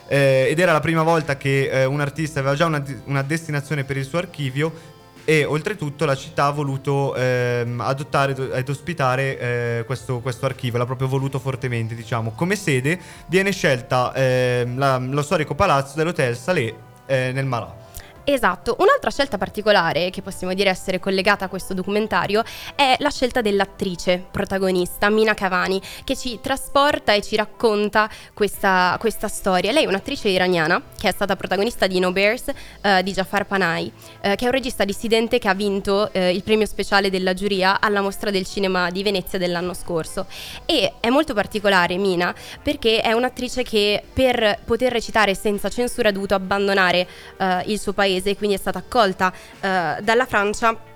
Eh, 0.08 0.48
ed 0.50 0.60
era 0.60 0.72
la 0.72 0.80
prima 0.80 1.02
volta 1.04 1.36
che 1.36 1.68
eh, 1.70 1.86
un 1.86 2.00
artista 2.00 2.40
aveva 2.40 2.56
già 2.56 2.66
una, 2.66 2.82
una 3.06 3.24
destinazione 3.24 3.84
per 3.84 3.98
il 3.98 4.06
suo 4.06 4.20
archivio 4.20 4.94
e 5.26 5.44
oltretutto 5.44 6.06
la 6.06 6.16
città 6.16 6.46
ha 6.46 6.52
voluto 6.52 7.16
ehm, 7.16 7.82
adottare 7.82 8.36
ed 8.54 8.70
ospitare 8.70 9.40
eh, 9.40 9.84
questo, 9.86 10.20
questo 10.20 10.46
archivio, 10.46 10.78
l'ha 10.78 10.86
proprio 10.86 11.08
voluto 11.08 11.40
fortemente, 11.40 11.96
diciamo. 11.96 12.32
Come 12.32 12.56
sede 12.56 13.00
viene 13.26 13.52
scelta 13.52 14.14
ehm, 14.14 14.78
la- 14.78 14.98
lo 15.00 15.22
storico 15.24 15.56
palazzo 15.56 15.96
dell'Hotel 15.98 16.38
Salé 16.38 16.74
eh, 17.08 17.32
nel 17.34 17.46
Marat. 17.46 17.84
Esatto, 18.28 18.76
un'altra 18.80 19.12
scelta 19.12 19.38
particolare 19.38 20.10
che 20.10 20.24
possiamo 20.24 20.56
dire 20.56 20.72
essere 20.72 21.00
collegata 21.00 21.46
a 21.46 21.48
questo 21.48 21.76
documentario 21.76 22.44
è 22.74 22.96
la 22.98 23.12
scelta 23.12 23.42
dell'attrice 23.42 24.26
protagonista, 24.32 25.12
Mina 25.12 25.36
Cavani, 25.36 25.80
che 26.04 26.18
ci 26.18 26.40
trasporta 26.42 27.14
e 27.14 27.22
ci 27.22 27.36
racconta 27.36 28.10
questa, 28.34 28.98
questa 29.00 29.28
storia. 29.28 29.72
Lei 29.72 29.84
è 29.84 29.88
un'attrice 29.88 30.30
iraniana 30.30 30.82
che 31.00 31.08
è 31.08 31.12
stata 31.12 31.36
protagonista 31.36 31.86
di 31.86 32.00
No 32.00 32.12
Bears 32.12 32.46
eh, 32.82 33.04
di 33.04 33.12
Jafar 33.12 33.46
Panahi, 33.46 33.92
eh, 34.22 34.36
che 34.36 34.46
è 34.46 34.48
un 34.48 34.54
regista 34.54 34.86
dissidente 34.86 35.38
che 35.38 35.48
ha 35.48 35.54
vinto 35.54 36.12
eh, 36.12 36.32
il 36.32 36.42
premio 36.42 36.66
speciale 36.66 37.12
della 37.12 37.36
giuria 37.36 37.80
alla 37.80 38.02
mostra 38.02 38.32
del 38.32 38.48
cinema 38.48 38.90
di 38.90 39.04
Venezia 39.04 39.38
dell'anno 39.38 39.76
scorso. 39.76 40.26
E 40.66 40.94
è 41.00 41.10
molto 41.10 41.36
particolare 41.36 41.96
Mina 41.98 42.34
perché 42.64 43.02
è 43.02 43.12
un'attrice 43.12 43.62
che 43.62 44.02
per 44.12 44.62
poter 44.66 44.92
recitare 44.92 45.36
senza 45.36 45.70
censura 45.70 46.10
ha 46.10 46.12
dovuto 46.12 46.34
abbandonare 46.34 47.08
eh, 47.38 47.62
il 47.68 47.80
suo 47.80 47.94
paese 47.94 48.14
e 48.24 48.36
quindi 48.38 48.56
è 48.56 48.60
stata 48.60 48.80
accolta 48.80 49.34
eh, 49.60 49.98
dalla 50.02 50.26
Francia 50.26 50.94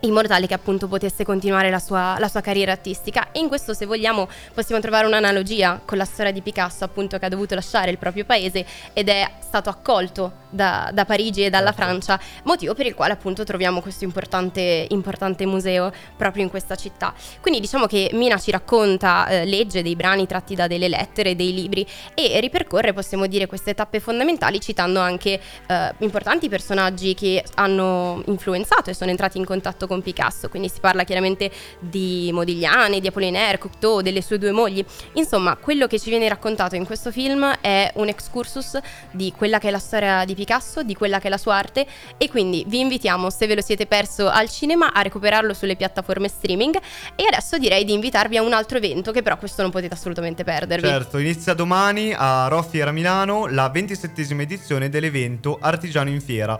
in 0.00 0.12
modo 0.12 0.28
tale 0.28 0.46
che 0.46 0.54
appunto 0.54 0.88
potesse 0.88 1.24
continuare 1.24 1.70
la 1.70 1.78
sua, 1.78 2.16
la 2.18 2.28
sua 2.28 2.40
carriera 2.40 2.72
artistica. 2.72 3.32
E 3.32 3.38
in 3.38 3.48
questo 3.48 3.74
se 3.74 3.86
vogliamo 3.86 4.28
possiamo 4.54 4.80
trovare 4.80 5.06
un'analogia 5.06 5.80
con 5.84 5.98
la 5.98 6.04
storia 6.04 6.32
di 6.32 6.42
Picasso 6.42 6.84
appunto 6.84 7.18
che 7.18 7.26
ha 7.26 7.28
dovuto 7.28 7.54
lasciare 7.54 7.90
il 7.90 7.98
proprio 7.98 8.24
paese 8.24 8.64
ed 8.92 9.08
è 9.08 9.30
stato 9.40 9.70
accolto 9.70 10.44
da, 10.50 10.90
da 10.92 11.04
Parigi 11.04 11.44
e 11.44 11.50
dalla 11.50 11.72
Francia 11.72 12.18
motivo 12.44 12.74
per 12.74 12.86
il 12.86 12.94
quale 12.94 13.12
appunto 13.12 13.44
troviamo 13.44 13.80
questo 13.80 14.04
importante, 14.04 14.86
importante 14.90 15.46
museo 15.46 15.92
proprio 16.16 16.42
in 16.42 16.50
questa 16.50 16.74
città. 16.74 17.14
Quindi 17.40 17.60
diciamo 17.60 17.86
che 17.86 18.10
Mina 18.12 18.38
ci 18.38 18.50
racconta 18.50 19.26
eh, 19.26 19.44
legge 19.44 19.82
dei 19.82 19.96
brani 19.96 20.26
tratti 20.26 20.54
da 20.54 20.66
delle 20.66 20.88
lettere 20.88 21.34
dei 21.34 21.54
libri 21.54 21.86
e 22.14 22.38
ripercorre 22.40 22.92
possiamo 22.92 23.26
dire 23.26 23.46
queste 23.46 23.74
tappe 23.74 24.00
fondamentali 24.00 24.60
citando 24.60 25.00
anche 25.00 25.40
eh, 25.66 25.94
importanti 25.98 26.48
personaggi 26.48 27.14
che 27.14 27.44
hanno 27.54 28.22
influenzato 28.26 28.90
e 28.90 28.94
sono 28.94 29.10
entrati 29.10 29.38
in 29.38 29.44
contatto 29.44 29.85
con 29.86 30.02
Picasso, 30.02 30.48
quindi 30.48 30.68
si 30.68 30.80
parla 30.80 31.04
chiaramente 31.04 31.50
di 31.78 32.30
Modigliani, 32.32 33.00
di 33.00 33.06
Apollinaire, 33.06 33.58
Cocteau, 33.58 34.00
delle 34.00 34.22
sue 34.22 34.38
due 34.38 34.52
mogli. 34.52 34.84
Insomma, 35.14 35.56
quello 35.56 35.86
che 35.86 35.98
ci 35.98 36.10
viene 36.10 36.28
raccontato 36.28 36.74
in 36.74 36.84
questo 36.84 37.10
film 37.10 37.44
è 37.60 37.90
un 37.94 38.08
excursus 38.08 38.78
di 39.10 39.32
quella 39.36 39.58
che 39.58 39.68
è 39.68 39.70
la 39.70 39.78
storia 39.78 40.24
di 40.24 40.34
Picasso, 40.34 40.82
di 40.82 40.94
quella 40.94 41.18
che 41.18 41.26
è 41.26 41.30
la 41.30 41.38
sua 41.38 41.54
arte 41.54 41.86
e 42.16 42.28
quindi 42.28 42.64
vi 42.66 42.80
invitiamo, 42.80 43.30
se 43.30 43.46
ve 43.46 43.54
lo 43.54 43.62
siete 43.62 43.86
perso 43.86 44.28
al 44.28 44.48
cinema, 44.48 44.92
a 44.92 45.02
recuperarlo 45.02 45.54
sulle 45.54 45.76
piattaforme 45.76 46.28
streaming 46.28 46.76
e 47.14 47.24
adesso 47.26 47.58
direi 47.58 47.84
di 47.84 47.92
invitarvi 47.92 48.36
a 48.36 48.42
un 48.42 48.52
altro 48.52 48.78
evento 48.78 49.12
che 49.12 49.22
però 49.22 49.36
questo 49.36 49.62
non 49.62 49.70
potete 49.70 49.94
assolutamente 49.94 50.44
perdervi. 50.44 50.86
Certo, 50.86 51.18
inizia 51.18 51.54
domani 51.54 52.14
a 52.16 52.48
Roffiera 52.48 52.92
Milano 52.92 53.46
la 53.46 53.70
27esima 53.72 54.40
edizione 54.40 54.88
dell'evento 54.88 55.58
Artigiano 55.60 56.10
in 56.10 56.20
Fiera. 56.20 56.58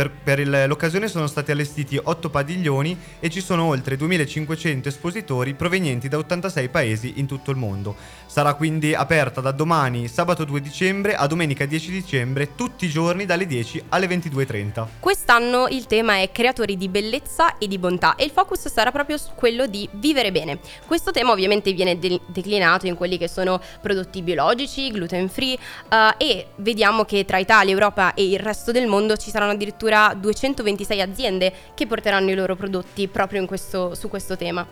Per, 0.00 0.10
per 0.10 0.38
il- 0.38 0.64
l'occasione 0.66 1.08
sono 1.08 1.26
stati 1.26 1.50
allestiti 1.50 2.00
8 2.02 2.30
padiglioni 2.30 2.96
e 3.20 3.28
ci 3.28 3.42
sono 3.42 3.64
oltre 3.64 3.98
2500 3.98 4.88
espositori 4.88 5.52
provenienti 5.52 6.08
da 6.08 6.16
86 6.16 6.68
paesi 6.70 7.12
in 7.16 7.26
tutto 7.26 7.50
il 7.50 7.58
mondo. 7.58 7.94
Sarà 8.24 8.54
quindi 8.54 8.94
aperta 8.94 9.42
da 9.42 9.50
domani, 9.50 10.08
sabato 10.08 10.44
2 10.44 10.62
dicembre, 10.62 11.16
a 11.16 11.26
domenica 11.26 11.66
10 11.66 11.90
dicembre, 11.90 12.54
tutti 12.54 12.86
i 12.86 12.88
giorni 12.88 13.26
dalle 13.26 13.44
10 13.46 13.82
alle 13.90 14.06
22.30. 14.06 14.86
Quest'anno 15.00 15.66
il 15.68 15.84
tema 15.84 16.14
è 16.22 16.30
creatori 16.32 16.78
di 16.78 16.88
bellezza 16.88 17.58
e 17.58 17.68
di 17.68 17.76
bontà 17.76 18.14
e 18.14 18.24
il 18.24 18.30
focus 18.30 18.68
sarà 18.68 18.90
proprio 18.92 19.18
quello 19.34 19.66
di 19.66 19.86
vivere 19.92 20.32
bene. 20.32 20.60
Questo 20.86 21.10
tema 21.10 21.32
ovviamente 21.32 21.74
viene 21.74 21.98
de- 21.98 22.20
declinato 22.26 22.86
in 22.86 22.94
quelli 22.94 23.18
che 23.18 23.28
sono 23.28 23.60
prodotti 23.82 24.22
biologici, 24.22 24.90
gluten 24.92 25.28
free 25.28 25.58
eh, 25.90 26.14
e 26.16 26.46
vediamo 26.56 27.04
che 27.04 27.26
tra 27.26 27.36
Italia, 27.36 27.72
Europa 27.72 28.14
e 28.14 28.30
il 28.30 28.38
resto 28.38 28.72
del 28.72 28.86
mondo 28.86 29.18
ci 29.18 29.28
saranno 29.30 29.52
addirittura 29.52 29.88
226 30.14 31.00
aziende 31.00 31.52
che 31.74 31.86
porteranno 31.86 32.30
i 32.30 32.34
loro 32.34 32.56
prodotti 32.56 33.08
proprio 33.08 33.44
questo- 33.46 33.94
su 33.94 34.08
questo 34.08 34.36
tema. 34.36 34.66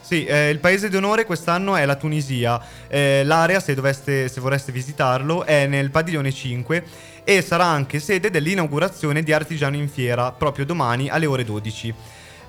Sì, 0.00 0.24
eh, 0.24 0.48
il 0.48 0.58
paese 0.58 0.88
d'onore 0.88 1.26
quest'anno 1.26 1.76
è 1.76 1.84
la 1.84 1.96
Tunisia. 1.96 2.58
Eh, 2.88 3.22
l'area, 3.24 3.60
se, 3.60 3.74
doveste, 3.74 4.28
se 4.28 4.40
vorreste 4.40 4.72
visitarlo, 4.72 5.44
è 5.44 5.66
nel 5.66 5.90
padiglione 5.90 6.32
5 6.32 6.82
e 7.24 7.42
sarà 7.42 7.64
anche 7.66 8.00
sede 8.00 8.30
dell'inaugurazione 8.30 9.22
di 9.22 9.34
Artigiano 9.34 9.76
in 9.76 9.88
Fiera, 9.88 10.32
proprio 10.32 10.64
domani 10.64 11.10
alle 11.10 11.26
ore 11.26 11.44
12. 11.44 11.92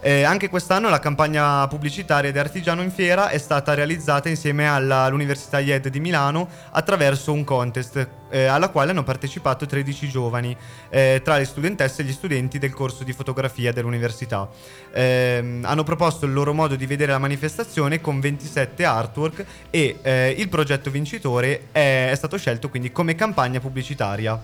Eh, 0.02 0.24
anche 0.24 0.48
quest'anno 0.48 0.88
la 0.88 1.00
campagna 1.00 1.68
pubblicitaria 1.68 2.32
di 2.32 2.40
Artigiano 2.40 2.82
in 2.82 2.90
Fiera 2.90 3.28
è 3.28 3.38
stata 3.38 3.74
realizzata 3.74 4.30
insieme 4.30 4.66
alla- 4.66 5.04
all'Università 5.04 5.60
IED 5.60 5.90
di 5.90 6.00
Milano 6.00 6.48
attraverso 6.72 7.34
un 7.34 7.44
contest 7.44 8.08
eh, 8.30 8.46
alla 8.46 8.70
quale 8.70 8.92
hanno 8.92 9.04
partecipato 9.04 9.66
13 9.66 10.08
giovani 10.08 10.56
eh, 10.90 11.20
tra 11.22 11.36
le 11.36 11.44
studentesse 11.44 12.02
e 12.02 12.06
gli 12.06 12.14
studenti 12.14 12.60
del 12.60 12.74
corso 12.74 13.04
di 13.04 13.12
fotografia 13.12 13.74
dell'università. 13.74 14.48
Ehm, 14.94 15.66
hanno 15.66 15.84
proposto 15.84 16.26
il 16.26 16.32
loro 16.32 16.54
modo 16.54 16.76
di 16.76 16.86
vedere 16.86 17.12
la 17.12 17.20
manifestazione 17.20 18.00
con 18.00 18.22
27 18.22 18.86
artwork 18.86 19.46
e 19.70 20.00
eh, 20.02 20.34
il 20.38 20.48
progetto 20.48 20.90
vincitore 20.90 21.68
è, 21.74 22.10
è 22.10 22.16
stato 22.16 22.38
scelto 22.38 22.70
quindi 22.70 22.94
come 22.94 23.16
campagna 23.16 23.60
pubblicitaria. 23.60 24.42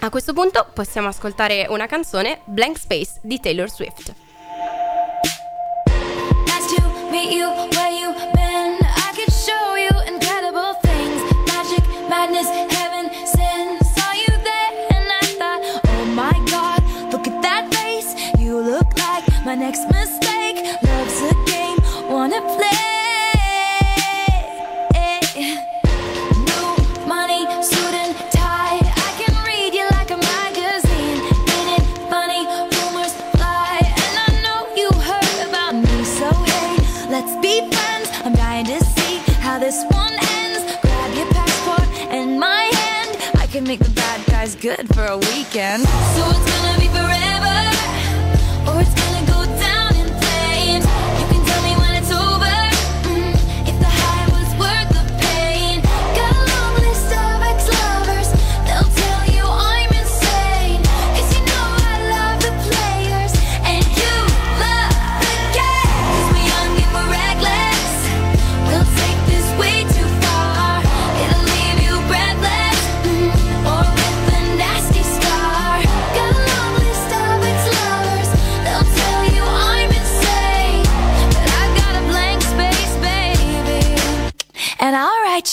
A 0.00 0.10
questo 0.10 0.32
punto 0.32 0.66
possiamo 0.74 1.06
ascoltare 1.06 1.66
una 1.68 1.86
canzone 1.86 2.40
Blank 2.46 2.78
Space 2.78 3.20
di 3.22 3.38
Taylor 3.38 3.70
Swift. 3.70 4.25
Meet 7.16 7.32
you 7.32 7.48
where 7.48 7.92
you 7.92 8.12
been. 8.34 8.76
I 8.84 9.10
could 9.16 9.32
show 9.32 9.74
you 9.74 9.88
incredible 10.06 10.74
things. 10.84 11.18
Magic, 11.48 11.82
madness, 12.10 12.46
heaven, 12.76 13.08
sin. 13.24 13.80
Saw 13.94 14.12
you 14.12 14.32
there 14.50 14.72
and 14.94 15.08
I 15.20 15.24
thought, 15.38 15.60
oh 15.86 16.04
my 16.14 16.36
god, 16.50 16.82
look 17.10 17.26
at 17.26 17.40
that 17.40 17.72
face. 17.74 18.14
You 18.38 18.60
look 18.60 18.98
like 18.98 19.24
my 19.46 19.54
next 19.54 19.90
mistake. 19.90 20.45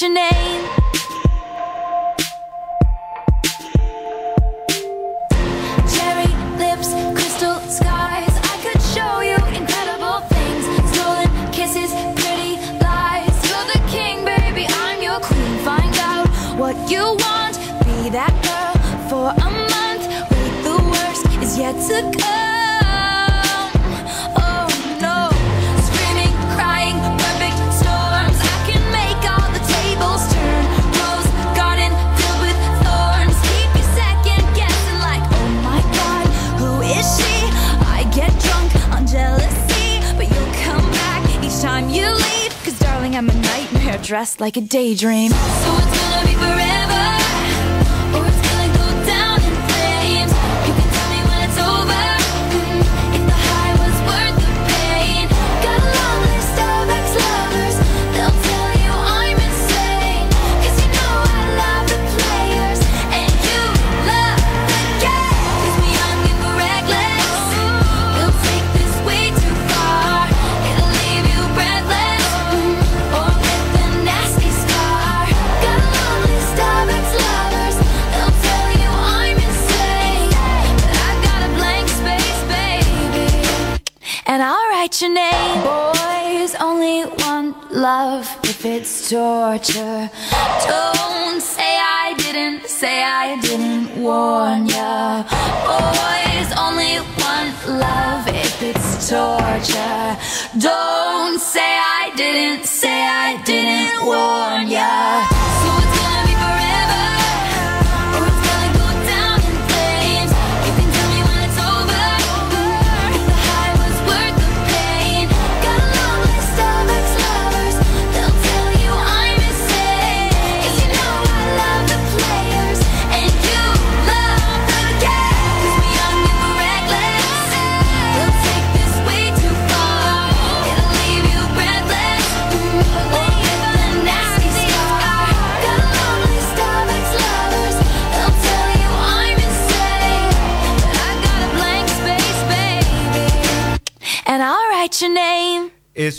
Your 0.02 0.12
name. 0.12 0.33
Like 44.40 44.58
a 44.58 44.62
daydream. 44.62 45.32
So 45.32 45.93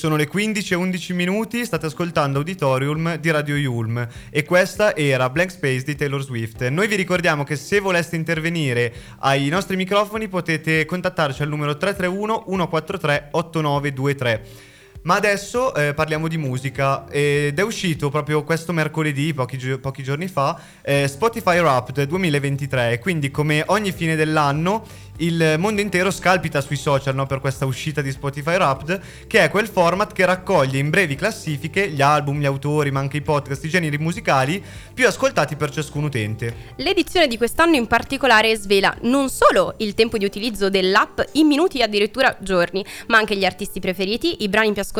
sono 0.05 0.17
le 0.17 0.27
15 0.27 0.75
e 0.75 0.77
11 0.77 1.15
minuti, 1.15 1.65
state 1.65 1.87
ascoltando 1.87 2.37
Auditorium 2.37 3.17
di 3.17 3.31
Radio 3.31 3.57
Yulm 3.57 4.07
e 4.29 4.45
questa 4.45 4.95
era 4.95 5.31
Blank 5.31 5.53
Space 5.53 5.83
di 5.83 5.95
Taylor 5.95 6.23
Swift. 6.23 6.69
Noi 6.69 6.89
vi 6.89 6.95
ricordiamo 6.95 7.43
che 7.43 7.57
se 7.57 7.81
voleste 7.81 8.15
intervenire 8.15 8.93
ai 9.21 9.49
nostri 9.49 9.77
microfoni 9.77 10.29
potete 10.29 10.85
contattarci 10.85 11.41
al 11.41 11.49
numero 11.49 11.79
331 11.79 12.45
143 12.47 13.29
8923. 13.31 14.73
Ma 15.05 15.17
adesso 15.17 15.75
eh, 15.75 15.93
parliamo 15.93 16.29
di 16.29 16.39
musica 16.39 17.07
ed 17.11 17.59
è 17.59 17.63
uscito 17.63 18.09
proprio 18.09 18.43
questo 18.43 18.73
mercoledì, 18.73 19.35
pochi, 19.35 19.59
gio- 19.59 19.79
pochi 19.79 20.03
giorni 20.03 20.29
fa, 20.29 20.59
eh, 20.81 21.07
Spotify 21.09 21.59
Wrapped 21.59 22.05
2023. 22.05 22.99
Quindi 23.01 23.31
come 23.31 23.63
ogni 23.67 23.93
fine 23.93 24.17
dell'anno 24.17 24.83
il 25.19 25.57
mondo 25.59 25.81
intero 25.83 26.11
scalpita 26.11 26.61
sui 26.63 26.75
social 26.75 27.15
no, 27.15 27.27
per 27.27 27.39
questa 27.41 27.67
uscita 27.67 28.01
di 28.01 28.11
Spotify 28.11 28.55
Wrapped, 28.55 29.01
che 29.27 29.45
è 29.45 29.51
quel 29.51 29.69
format 29.69 30.11
che 30.13 30.25
raccoglie 30.25 30.79
in 30.79 30.89
brevi 30.89 31.17
classifiche 31.17 31.91
gli 31.91 32.01
album, 32.01 32.41
gli 32.41 32.47
autori, 32.47 32.91
ma 32.91 33.01
anche 33.01 33.19
i 33.19 33.23
podcast, 33.23 33.63
i 33.63 33.69
generi 33.69 33.99
musicali 33.99 34.65
più 34.95 35.07
ascoltati 35.07 35.55
per 35.55 35.71
ciascun 35.71 36.05
utente. 36.05 36.73
L'edizione 36.77 37.29
di 37.29 37.37
quest'anno 37.37 37.77
in 37.77 37.87
particolare 37.87 38.57
svela 38.57 38.97
non 39.03 39.29
solo 39.29 39.75
il 39.79 39.93
tempo 39.93 40.17
di 40.17 40.25
utilizzo 40.25 40.71
dell'app 40.71 41.21
in 41.33 41.47
minuti 41.47 41.83
addirittura 41.83 42.35
giorni, 42.41 42.85
ma 43.09 43.19
anche 43.19 43.37
gli 43.37 43.45
artisti 43.45 43.81
preferiti, 43.81 44.43
i 44.43 44.49
brani 44.49 44.73
più 44.73 44.81
ascoltati 44.81 44.93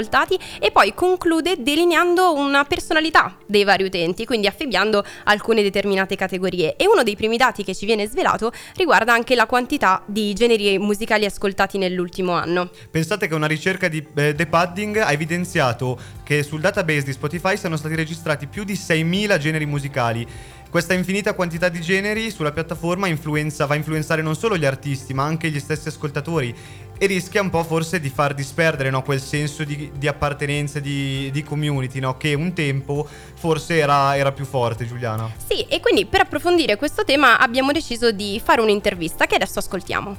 e 0.59 0.73
poi 0.73 0.93
conclude 0.93 1.57
delineando 1.59 2.35
una 2.35 2.65
personalità 2.65 3.37
dei 3.47 3.63
vari 3.63 3.85
utenti, 3.85 4.27
quindi 4.27 4.49
affibbiando 4.49 5.05
alcune 5.25 5.63
determinate 5.63 6.17
categorie. 6.17 6.75
E 6.77 6.87
uno 6.89 7.05
dei 7.05 7.15
primi 7.15 7.37
dati 7.37 7.63
che 7.63 7.75
ci 7.75 7.87
viene 7.87 8.09
svelato 8.09 8.53
riguarda 8.75 9.13
anche 9.13 9.35
la 9.37 9.47
quantità 9.47 10.03
di 10.07 10.33
generi 10.33 10.79
musicali 10.79 11.25
ascoltati 11.25 11.79
nell'ultimo 11.79 12.33
anno. 12.33 12.71
Pensate 12.91 13.29
che 13.29 13.35
una 13.35 13.47
ricerca 13.47 13.89
di 13.89 14.05
eh, 14.15 14.35
The 14.35 14.47
Padding 14.47 14.97
ha 14.97 15.13
evidenziato 15.13 15.99
che 16.25 16.43
sul 16.43 16.61
database 16.61 17.05
di 17.05 17.13
Spotify 17.13 17.57
sono 17.57 17.77
stati 17.77 17.95
registrati 17.95 18.47
più 18.47 18.65
di 18.65 18.75
6.000 18.75 19.39
generi 19.39 19.67
musicali. 19.67 20.27
Questa 20.75 20.93
infinita 20.93 21.35
quantità 21.35 21.69
di 21.69 21.81
generi 21.81 22.33
sulla 22.33 22.51
piattaforma 22.51 23.07
influenza, 23.07 23.65
va 23.65 23.75
a 23.75 23.77
influenzare 23.77 24.23
non 24.23 24.35
solo 24.35 24.57
gli 24.57 24.65
artisti, 24.65 25.15
ma 25.15 25.23
anche 25.23 25.49
gli 25.49 25.61
stessi 25.61 25.87
ascoltatori 25.87 26.53
e 26.99 27.07
rischia 27.07 27.43
un 27.43 27.49
po' 27.49 27.63
forse 27.63 28.01
di 28.01 28.09
far 28.09 28.35
disperdere 28.35 28.91
no, 28.91 29.03
quel 29.03 29.21
senso 29.21 29.63
di, 29.63 29.93
di 29.95 30.09
appartenenza, 30.09 30.81
di, 30.81 31.31
di 31.33 31.45
community, 31.45 32.01
no, 32.01 32.17
che 32.17 32.35
un 32.35 32.53
tempo 32.55 33.09
forse 33.37 33.79
era, 33.79 34.17
era 34.17 34.33
più 34.33 34.45
forte, 34.45 34.85
Giuliana. 34.85 35.31
Sì, 35.49 35.63
e 35.69 35.79
quindi 35.79 36.07
per 36.07 36.23
approfondire 36.23 36.75
questo 36.75 37.05
tema 37.05 37.39
abbiamo 37.39 37.71
deciso 37.71 38.11
di 38.11 38.43
fare 38.45 38.61
un'intervista 38.61 39.27
che 39.27 39.37
adesso 39.37 39.61
ascoltiamo. 39.61 40.17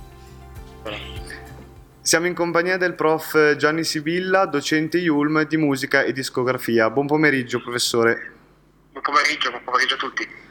Siamo 1.99 2.27
in 2.27 2.33
compagnia 2.33 2.77
del 2.77 2.93
prof 2.93 3.57
Gianni 3.57 3.83
Sibilla, 3.83 4.45
docente 4.45 4.99
Yulm 4.99 5.45
di 5.45 5.57
musica 5.57 6.03
e 6.03 6.13
discografia. 6.13 6.89
Buon 6.89 7.07
pomeriggio, 7.07 7.61
professore. 7.61 8.31
Buon 8.93 9.03
pomeriggio, 9.03 9.49
buon 9.49 9.63
pomeriggio 9.65 9.95
a 9.95 9.97
tutti. 9.97 10.43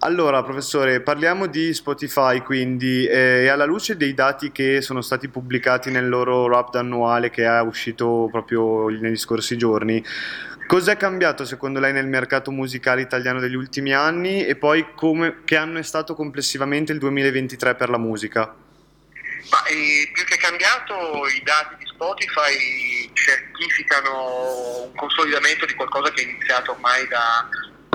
Allora, 0.00 0.44
professore, 0.44 1.00
parliamo 1.00 1.46
di 1.46 1.74
Spotify, 1.74 2.40
quindi, 2.42 3.04
eh, 3.04 3.42
e 3.42 3.48
alla 3.48 3.64
luce 3.64 3.96
dei 3.96 4.14
dati 4.14 4.52
che 4.52 4.80
sono 4.80 5.00
stati 5.00 5.26
pubblicati 5.26 5.90
nel 5.90 6.08
loro 6.08 6.46
rap 6.46 6.72
annuale 6.76 7.30
che 7.30 7.44
è 7.44 7.60
uscito 7.62 8.28
proprio 8.30 8.88
negli 8.90 9.16
scorsi 9.16 9.56
giorni, 9.56 10.04
cos'è 10.68 10.96
cambiato 10.96 11.44
secondo 11.44 11.80
lei 11.80 11.92
nel 11.92 12.06
mercato 12.06 12.52
musicale 12.52 13.00
italiano 13.00 13.40
degli 13.40 13.56
ultimi 13.56 13.92
anni 13.92 14.46
e 14.46 14.54
poi 14.54 14.86
come, 14.94 15.38
che 15.44 15.56
anno 15.56 15.80
è 15.80 15.82
stato 15.82 16.14
complessivamente 16.14 16.92
il 16.92 16.98
2023 17.00 17.74
per 17.74 17.88
la 17.88 17.98
musica? 17.98 18.54
Ma 19.50 19.64
eh, 19.64 20.10
più 20.12 20.24
che 20.26 20.36
cambiato, 20.36 21.26
i 21.26 21.42
dati 21.42 21.74
di 21.76 21.86
Spotify 21.86 23.10
certificano 23.14 24.84
un 24.84 24.94
consolidamento 24.94 25.66
di 25.66 25.74
qualcosa 25.74 26.12
che 26.12 26.22
è 26.22 26.28
iniziato 26.28 26.70
ormai 26.70 27.08
da 27.08 27.48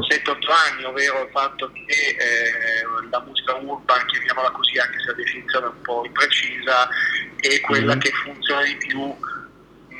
7-8 0.08 0.52
anni, 0.70 0.84
ovvero 0.84 1.24
il 1.24 1.30
fatto 1.32 1.72
che 1.72 2.16
eh, 2.18 2.84
la 3.10 3.20
musica 3.22 3.54
urban, 3.56 4.06
chiamiamola 4.08 4.52
così 4.52 4.78
anche 4.78 5.00
se 5.00 5.06
la 5.08 5.13
definizione 5.13 5.66
è 5.66 5.70
un 5.70 5.82
po' 5.82 6.04
imprecisa, 6.06 6.88
è 7.39 7.60
quella 7.62 7.94
Mhm. 7.94 8.00
che 8.00 8.12
funziona 8.24 8.63
di 8.63 8.76
più 8.78 9.16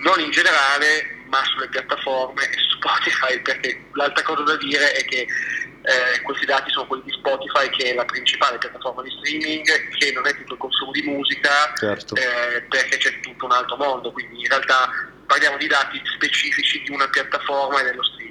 non 0.04 0.20
in 0.20 0.32
generale 0.32 1.22
ma 1.28 1.42
sulle 1.46 1.70
piattaforme 1.70 2.44
e 2.50 2.54
su 2.58 2.76
Spotify 2.78 3.40
perché 3.42 3.86
l'altra 3.94 4.24
cosa 4.24 4.44
da 4.44 4.58
dire 4.58 4.92
è 4.92 5.06
che 5.06 5.22
eh, 5.22 6.22
questi 6.22 6.46
dati 6.46 6.70
sono 6.72 6.86
quelli 6.88 7.04
di 7.06 7.12
Spotify 7.12 7.70
che 7.70 7.92
è 7.92 7.94
la 7.94 8.06
principale 8.06 8.58
piattaforma 8.58 9.02
di 9.02 9.10
streaming 9.12 9.66
che 9.98 10.12
non 10.12 10.28
è 10.28 10.36
tutto 10.36 10.54
il 10.54 10.60
consumo 10.60 10.92
di 10.92 11.02
musica 11.04 11.74
Certo. 11.76 12.16
eh, 12.16 12.62
perché 12.70 12.98
c'è 12.98 13.20
tutto 13.22 13.46
un 13.46 13.52
altro 13.52 13.78
mondo 13.78 14.12
quindi 14.12 14.42
in 14.42 14.48
realtà 14.48 14.90
parliamo 15.26 15.58
di 15.58 15.68
dati 15.68 16.02
specifici 16.16 16.82
di 16.84 16.92
una 16.92 17.08
piattaforma 17.08 17.80
e 17.80 17.84
dello 17.86 18.04
streaming 18.04 18.23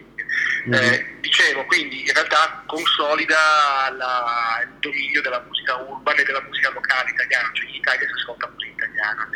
eh, 0.70 1.16
dicevo, 1.20 1.64
quindi 1.66 2.06
in 2.06 2.12
realtà 2.12 2.62
consolida 2.66 3.90
la- 3.96 4.60
il 4.62 4.78
dominio 4.78 5.20
della 5.22 5.40
musica 5.40 5.76
urban 5.76 6.18
e 6.18 6.22
della 6.24 6.42
musica 6.42 6.70
locale 6.70 7.10
italiana, 7.10 7.50
cioè 7.52 7.68
in 7.68 7.74
Italia 7.74 8.06
si 8.06 8.12
ascolta 8.12 8.48
musica 8.48 8.84
italiana. 8.84 9.28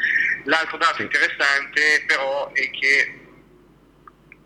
L'altro 0.45 0.77
dato 0.77 1.03
interessante 1.03 2.05
però 2.07 2.53
è 2.53 2.71
che 2.71 3.21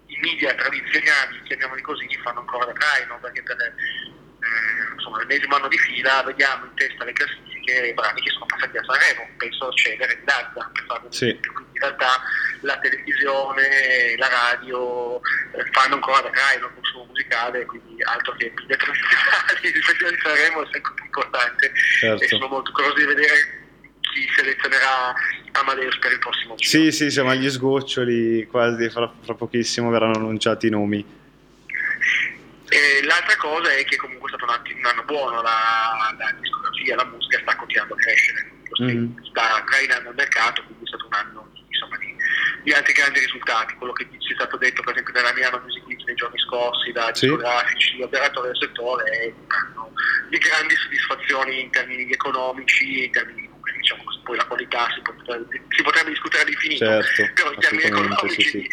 i 0.07 0.19
media 0.21 0.55
tradizionali, 0.55 1.43
chiamiamoli 1.45 1.83
così, 1.83 2.07
fanno 2.23 2.41
ancora 2.41 2.67
da 2.67 2.73
traino, 2.73 3.19
perché 3.21 3.43
per 3.43 3.57
eh, 3.61 4.93
insomma, 4.95 5.19
l'ennesimo 5.19 5.57
anno 5.57 5.69
di 5.69 5.79
fila 5.79 6.23
vediamo 6.23 6.65
in 6.65 6.75
testa 6.75 7.05
le 7.05 7.13
classifiche 7.13 7.50
i 7.63 7.93
brani 7.95 8.21
che 8.21 8.31
sono 8.31 8.47
passati 8.47 8.77
a 8.77 8.83
Sanremo, 8.85 9.29
penso 9.37 9.69
a 9.69 9.73
Cedere 9.73 10.13
e 10.13 10.21
Dazza, 10.25 10.71
Sì. 11.11 11.39
Quindi 11.41 11.71
in 11.75 11.81
realtà 11.81 12.21
la 12.63 12.79
televisione, 12.79 14.17
la 14.17 14.29
radio 14.29 15.17
eh, 15.17 15.65
fanno 15.73 15.95
ancora 15.95 16.21
da 16.21 16.31
traino 16.31 16.67
il 16.67 16.73
consumo 16.75 17.05
musicale, 17.07 17.65
quindi 17.67 18.03
altro 18.03 18.33
che 18.37 18.53
media 18.57 18.77
tradizionali, 18.77 19.67
il 19.77 19.83
Festival 19.83 20.13
di 20.15 20.21
Sanremo 20.23 20.63
è 20.63 20.69
sempre 20.73 20.93
più 20.95 21.05
importante 21.05 21.73
Certo. 22.01 22.25
e 22.25 22.29
sono 22.29 22.47
molto 22.49 22.71
curioso 22.73 22.97
di 22.97 23.05
vedere 23.05 23.35
chi 24.01 24.27
selezionerà 24.35 25.15
Amadeus 25.53 25.99
per 25.99 26.13
il 26.13 26.19
prossimo 26.19 26.55
giro. 26.57 26.69
Sì, 26.69 26.91
sì, 26.93 27.11
siamo 27.11 27.31
agli 27.31 27.49
sgoccioli, 27.49 28.47
quasi 28.47 28.89
fra, 28.91 29.11
fra 29.23 29.35
pochissimo 29.35 29.91
verranno 29.91 30.17
annunciati 30.17 30.67
i 30.67 30.71
nomi. 30.71 31.19
E 32.71 33.03
l'altra 33.05 33.37
cosa 33.37 33.73
è 33.73 33.85
che 33.85 33.97
comunque 33.97 34.31
è 34.31 34.35
stato 34.37 34.45
un, 34.51 34.57
attimo- 34.59 34.79
un 34.79 34.87
anno 34.87 35.03
buono, 35.05 35.43
la, 35.43 36.15
la 36.17 36.31
discografia, 36.41 36.95
la 36.95 37.05
musica 37.07 37.39
sta 37.43 37.57
continuando 37.57 37.95
a 37.95 37.97
crescere, 37.99 38.51
Mhm. 38.79 39.25
sta 39.27 39.63
trainando 39.69 40.09
il 40.11 40.15
mercato, 40.15 40.63
quindi 40.65 40.85
è 40.85 40.89
stato 40.89 41.07
un 41.07 41.13
anno 41.13 41.49
di, 41.53 41.65
insomma, 41.69 41.97
di, 41.99 42.15
di 42.63 42.73
altri 42.73 42.93
grandi 42.95 43.19
risultati, 43.19 43.75
quello 43.75 43.93
che 43.93 44.07
ci 44.19 44.33
è 44.33 44.35
stato 44.35 44.57
detto 44.57 44.83
per 44.83 44.93
esempio 44.93 45.13
nella 45.15 45.33
Milano 45.35 45.59
Music 45.65 45.85
Week 45.87 46.01
nei 46.07 46.15
giorni 46.15 46.39
scorsi 46.39 46.93
da 46.93 47.11
Sì. 47.13 47.27
discografici, 47.27 47.97
di 47.97 48.03
operatori 48.03 48.47
del 48.49 48.57
settore, 48.61 49.05
è 49.11 49.27
un 49.27 49.45
anno 49.49 49.93
di 50.31 50.39
grandi 50.39 50.75
soddisfazioni 50.77 51.61
in 51.63 51.71
termini 51.71 52.09
economici 52.11 53.03
e 53.03 53.05
in 53.07 53.11
termini 53.13 53.49
diciamo 53.81 54.05
così, 54.05 54.21
poi 54.25 54.37
la 54.37 54.45
qualità 54.45 54.87
si 54.95 55.01
potrebbe, 55.03 55.63
si 55.71 55.83
potrebbe 55.83 56.11
discutere 56.11 56.43
all'infinito, 56.45 56.85
Certo, 56.85 57.31
però 57.35 57.53
in 57.53 57.59
termini 57.61 57.85
economici 57.85 58.43
sì, 58.43 58.49
sì. 58.49 58.69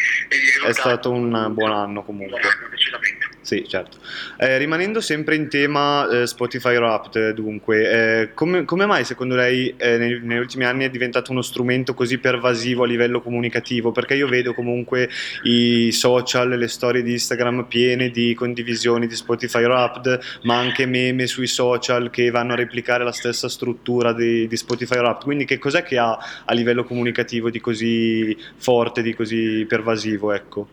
È 0.64 0.72
stato 0.72 1.10
un 1.10 1.52
buon 1.54 1.72
anno 1.72 2.04
comunque. 2.04 2.40
decisamente. 2.70 3.26
Sì, 3.48 3.66
certo. 3.66 3.96
Eh, 4.36 4.58
rimanendo 4.58 5.00
sempre 5.00 5.34
in 5.34 5.48
tema 5.48 6.06
eh, 6.06 6.26
Spotify 6.26 6.76
Wrapped, 6.76 7.30
dunque, 7.30 7.90
eh, 8.20 8.34
come, 8.34 8.66
come 8.66 8.84
mai 8.84 9.06
secondo 9.06 9.36
lei 9.36 9.72
eh, 9.78 9.96
negli, 9.96 10.20
negli 10.22 10.36
ultimi 10.36 10.66
anni 10.66 10.84
è 10.84 10.90
diventato 10.90 11.32
uno 11.32 11.40
strumento 11.40 11.94
così 11.94 12.18
pervasivo 12.18 12.82
a 12.82 12.86
livello 12.86 13.22
comunicativo? 13.22 13.90
Perché 13.90 14.16
io 14.16 14.28
vedo 14.28 14.52
comunque 14.52 15.08
i 15.44 15.90
social, 15.92 16.58
le 16.58 16.68
storie 16.68 17.02
di 17.02 17.12
Instagram 17.12 17.64
piene 17.64 18.10
di 18.10 18.34
condivisioni 18.34 19.06
di 19.06 19.16
Spotify 19.16 19.62
Wrapped, 19.62 20.20
ma 20.42 20.58
anche 20.58 20.84
meme 20.84 21.26
sui 21.26 21.46
social 21.46 22.10
che 22.10 22.28
vanno 22.28 22.52
a 22.52 22.56
replicare 22.56 23.02
la 23.02 23.12
stessa 23.12 23.48
struttura 23.48 24.12
di, 24.12 24.46
di 24.46 24.56
Spotify 24.58 24.98
Wrapped. 24.98 25.24
Quindi 25.24 25.46
che 25.46 25.56
cos'è 25.56 25.82
che 25.82 25.96
ha 25.96 26.18
a 26.44 26.52
livello 26.52 26.84
comunicativo 26.84 27.48
di 27.48 27.60
così 27.60 28.36
forte, 28.58 29.00
di 29.00 29.14
così 29.14 29.64
pervasivo, 29.66 30.32
ecco? 30.32 30.68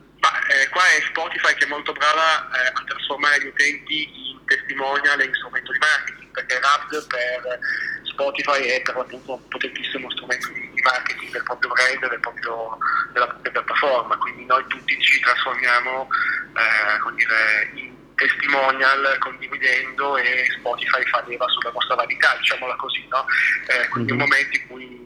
Eh, 0.47 0.69
qua 0.69 0.81
è 0.81 1.01
Spotify 1.01 1.24
che 1.53 1.65
è 1.65 1.67
molto 1.67 1.91
brava 1.93 2.49
eh, 2.51 2.67
a 2.73 2.84
trasformare 2.86 3.41
gli 3.41 3.47
utenti 3.47 4.31
in 4.31 4.43
testimonial 4.45 5.19
e 5.21 5.25
in 5.25 5.34
strumento 5.36 5.71
di 5.71 5.77
marketing, 5.79 6.31
perché 6.31 6.55
Wrapped 6.58 7.08
per 7.08 7.60
Spotify 8.03 8.62
è 8.63 8.81
per 8.81 8.95
l'appunto 8.95 9.34
un 9.34 9.47
potentissimo 9.47 10.10
strumento 10.12 10.47
di 10.49 10.81
marketing 10.81 11.31
del 11.31 11.43
proprio 11.43 11.69
brand, 11.71 12.10
del 12.10 12.19
proprio- 12.19 12.77
della 13.13 13.27
propria 13.27 13.51
piattaforma, 13.51 14.17
quindi 14.17 14.45
noi 14.45 14.65
tutti 14.67 15.01
ci 15.01 15.19
trasformiamo 15.19 16.08
eh, 16.55 17.13
dire, 17.15 17.69
in 17.75 17.93
testimonial 18.15 19.17
condividendo 19.19 20.15
e 20.17 20.45
Spotify 20.58 21.03
fa 21.05 21.23
leva 21.27 21.45
sulla 21.49 21.71
nostra 21.71 21.95
vanità, 21.95 22.36
diciamola 22.38 22.75
così, 22.75 23.05
no? 23.10 23.25
Eh, 23.67 23.88
quindi 23.89 24.12
un 24.13 24.19
Mhm. 24.19 24.23
momento 24.23 24.58
in 24.58 24.67
cui 24.67 25.04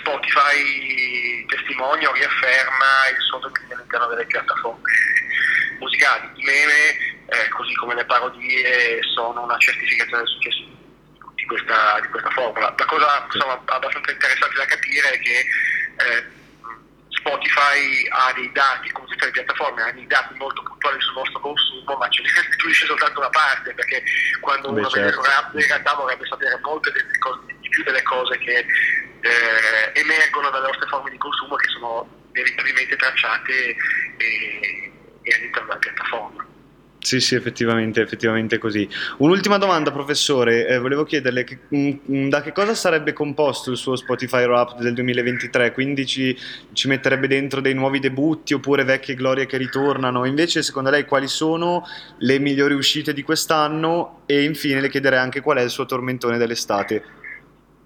Spotify 0.00 1.46
testimonia 1.46 2.10
o 2.10 2.12
riafferma 2.12 3.08
il 3.10 3.20
suo 3.20 3.38
dominio 3.38 3.76
all'interno 3.76 4.06
delle 4.08 4.26
piattaforme 4.26 4.90
musicali. 5.78 6.30
I 6.34 6.44
meme, 6.44 6.96
eh, 7.26 7.48
così 7.48 7.74
come 7.74 7.94
le 7.94 8.04
parodie, 8.04 9.02
sono 9.14 9.42
una 9.42 9.56
certificazione 9.58 10.22
del 10.22 10.32
successo 10.32 10.62
di 11.34 11.44
questa, 11.46 12.00
di 12.00 12.08
questa 12.08 12.30
formula. 12.30 12.74
La 12.76 12.84
cosa 12.84 13.26
insomma, 13.32 13.60
abbastanza 13.64 14.10
interessante 14.10 14.56
da 14.56 14.66
capire 14.66 15.10
è 15.10 15.18
che 15.20 15.38
eh, 15.38 16.40
Spotify 17.08 18.06
ha 18.10 18.32
dei 18.34 18.50
dati, 18.52 18.90
come 18.90 19.06
tutte 19.06 19.26
le 19.26 19.30
piattaforme, 19.30 19.82
ha 19.82 19.92
dei 19.92 20.06
dati 20.06 20.34
molto 20.34 20.62
puntuali 20.62 21.00
sul 21.00 21.14
nostro 21.14 21.40
consumo, 21.40 21.96
ma 21.96 22.08
ce 22.08 22.22
ne 22.22 22.32
restituisce 22.34 22.86
soltanto 22.86 23.20
una 23.20 23.30
parte, 23.30 23.72
perché 23.74 24.02
quando 24.40 24.72
Beh, 24.72 24.80
uno 24.80 24.88
vede 24.90 25.06
certo. 25.06 25.20
il 25.20 25.26
rap 25.26 25.54
in 25.54 25.66
realtà 25.66 25.94
vorrebbe 25.94 26.26
sapere 26.26 26.58
molte 26.62 26.90
delle 26.90 27.18
cose, 27.18 27.40
di 27.60 27.68
più 27.68 27.82
delle 27.84 28.02
cose 28.02 28.38
che 28.38 28.66
eh, 29.22 29.98
emergono 30.00 30.50
dalle 30.50 30.66
nostre 30.66 30.88
forme 30.88 31.10
di 31.10 31.18
consumo 31.18 31.54
che 31.56 31.68
sono 31.68 32.06
inevitabilmente 32.32 32.96
tracciate 32.96 33.76
e, 34.16 34.92
e 35.22 35.34
all'interno 35.34 35.68
della 35.68 35.78
piattaforma. 35.78 36.46
Sì, 37.02 37.18
sì, 37.18 37.34
effettivamente, 37.34 38.00
effettivamente 38.00 38.58
così. 38.58 38.88
Un'ultima 39.18 39.58
domanda, 39.58 39.90
professore. 39.90 40.68
Eh, 40.68 40.78
volevo 40.78 41.02
chiederle 41.02 41.42
che- 41.42 41.58
mm, 41.74 41.90
mm, 42.08 42.28
da 42.28 42.42
che 42.42 42.52
cosa 42.52 42.74
sarebbe 42.76 43.12
composto 43.12 43.72
il 43.72 43.76
suo 43.76 43.96
Spotify 43.96 44.46
Rap 44.46 44.78
del 44.78 44.94
2023? 44.94 45.72
Quindi 45.72 46.06
ci, 46.06 46.36
ci 46.72 46.86
metterebbe 46.86 47.26
dentro 47.26 47.60
dei 47.60 47.74
nuovi 47.74 47.98
debutti 47.98 48.54
oppure 48.54 48.84
vecchie 48.84 49.16
glorie 49.16 49.46
che 49.46 49.56
ritornano? 49.56 50.24
Invece, 50.26 50.62
secondo 50.62 50.90
lei, 50.90 51.04
quali 51.04 51.26
sono 51.26 51.84
le 52.18 52.38
migliori 52.38 52.74
uscite 52.74 53.12
di 53.12 53.22
quest'anno? 53.22 54.22
E 54.26 54.44
infine 54.44 54.80
le 54.80 54.88
chiederei 54.88 55.18
anche 55.18 55.40
qual 55.40 55.58
è 55.58 55.62
il 55.62 55.70
suo 55.70 55.86
tormentone 55.86 56.38
dell'estate. 56.38 57.20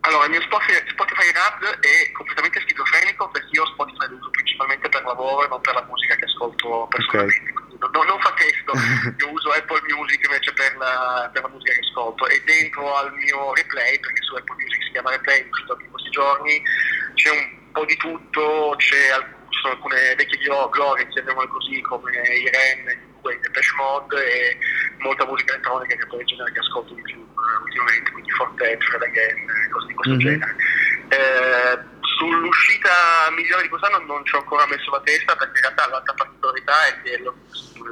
Allora, 0.07 0.25
il 0.27 0.31
mio 0.31 0.41
Spotify, 0.43 1.33
Rap 1.33 1.63
è 1.81 2.13
completamente 2.13 2.61
schizofrenico 2.61 3.29
perché 3.31 3.49
io 3.51 3.67
Spotify 3.67 4.07
lo 4.09 4.17
uso 4.17 4.31
principalmente 4.31 4.89
per 4.89 5.03
lavoro 5.03 5.45
e 5.45 5.49
non 5.49 5.61
per 5.61 5.75
la 5.75 5.83
musica 5.83 6.15
che 6.15 6.25
ascolto 6.27 6.87
personalmente. 6.89 7.53
Quindi 7.53 7.77
Non, 7.81 8.07
non- 8.07 8.21
fa 8.21 8.33
testo, 8.35 8.73
io 9.19 9.31
uso 9.31 9.51
Apple 9.51 9.83
Music 9.91 10.25
invece 10.25 10.53
per 10.53 10.77
la, 10.77 11.29
per 11.33 11.43
la 11.43 11.49
musica 11.49 11.73
che 11.73 11.81
ascolto 11.81 12.27
e 12.29 12.41
dentro 12.47 12.95
al 12.97 13.13
mio 13.15 13.53
replay, 13.55 13.99
perché 13.99 14.23
su 14.23 14.35
Apple 14.37 14.55
Music 14.57 14.83
si 14.85 14.91
chiama 14.93 15.11
replay, 15.11 15.47
uscito 15.49 15.77
in 15.81 15.91
questi 15.91 16.11
giorni, 16.11 16.63
c'è 17.15 17.31
un 17.31 17.73
po' 17.73 17.85
di 17.85 17.97
tutto, 17.97 18.75
c'è 18.79 19.11
ci 19.51 19.59
sono 19.61 19.75
alcune 19.75 20.15
vecchie 20.15 20.39
glo- 20.39 20.69
glorie, 20.71 21.09
chiamiamole 21.09 21.49
così, 21.49 21.81
come 21.83 22.13
Irene, 22.13 23.06
Wayne, 23.27 23.41
Depeche 23.43 23.73
Mode 23.77 24.17
e 24.17 24.59
molta 24.99 25.27
musica 25.27 25.53
elettronica 25.55 25.95
che 25.97 26.03
è 26.03 26.07
poi 26.07 26.21
il 26.21 26.27
genere 26.27 26.53
che 26.53 26.59
ascolto 26.61 26.95
di 26.95 27.03
più 27.03 27.19
eh, 27.19 27.63
ultimamente, 27.63 28.11
quindi 28.13 28.31
Fortet, 28.31 28.83
Fred 28.85 29.03
Again, 29.03 29.37
eh, 29.51 29.69
cose 29.71 29.87
di 29.89 29.95
questo 29.95 30.15
Mhm. 30.15 30.21
genere. 30.21 30.57
Eh, 31.09 31.79
sull'uscita 32.19 32.91
migliore 33.35 33.63
di 33.63 33.69
quest'anno 33.69 33.99
non 34.07 34.25
ci 34.25 34.35
ho 34.35 34.39
ancora 34.39 34.67
messo 34.67 34.91
la 34.91 35.01
testa 35.03 35.37
perché 35.37 35.59
in 35.59 35.63
realtà 35.63 35.89
l'altra 35.89 36.15
particolarità 36.15 36.87
è 36.87 37.03
che 37.03 37.19
lo- 37.19 37.37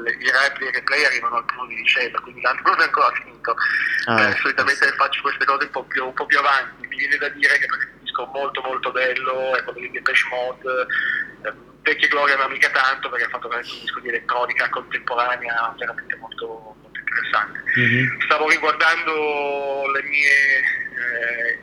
le- 0.02 0.16
i 0.18 0.30
rap 0.30 0.60
e 0.60 0.66
i 0.66 0.72
replay 0.72 1.04
arrivano 1.04 1.36
al 1.36 1.44
primo 1.44 1.66
di 1.66 1.74
dicembre, 1.76 2.20
quindi 2.22 2.40
l'anno 2.40 2.60
non 2.64 2.80
è 2.80 2.84
ancora 2.84 3.10
finito. 3.22 3.54
Ah, 4.06 4.28
Eh, 4.30 4.36
solitamente 4.40 4.86
faccio 4.96 5.20
queste 5.22 5.44
cose 5.44 5.64
un 5.64 5.70
po' 5.70 5.84
più, 5.84 6.04
un 6.06 6.12
po' 6.14 6.26
più 6.26 6.38
avanti. 6.38 6.86
Mi 6.86 6.96
viene 6.96 7.16
da 7.16 7.28
dire 7.30 7.58
che 7.58 7.66
disco 8.00 8.24
molto 8.34 8.60
molto 8.62 8.90
bello 8.92 9.56
è 9.56 9.62
quello 9.64 9.78
di 9.80 9.90
Depeche 9.90 10.28
Mode. 10.30 10.86
Eh, 11.84 11.90
vecchie 11.90 12.08
glorie 12.08 12.36
non 12.36 12.50
mica 12.50 12.70
tanto 12.70 13.08
perché 13.10 13.26
ha 13.26 13.28
fatto 13.28 13.48
veramente 13.48 13.74
un 13.76 13.80
disco 13.80 14.00
di 14.00 14.08
elettronica 14.08 14.68
contemporanea 14.70 15.74
veramente 15.78 16.16
molto, 16.16 16.76
molto 16.82 16.98
interessante. 16.98 17.60
Stavo 18.24 18.48
riguardando 18.48 19.90
le 19.92 20.02
mie 20.02 20.58
eh, 20.94 21.58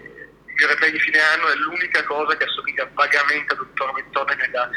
il 0.57 0.67
replay 0.67 0.91
di 0.91 0.99
fine 0.99 1.19
anno 1.19 1.47
è 1.49 1.55
l'unica 1.55 2.03
cosa 2.03 2.37
che 2.37 2.43
assomiglia 2.43 2.87
vagamente 2.93 3.53
ad 3.53 3.59
un 3.59 3.73
tormentone 3.73 4.35
nella- 4.35 4.69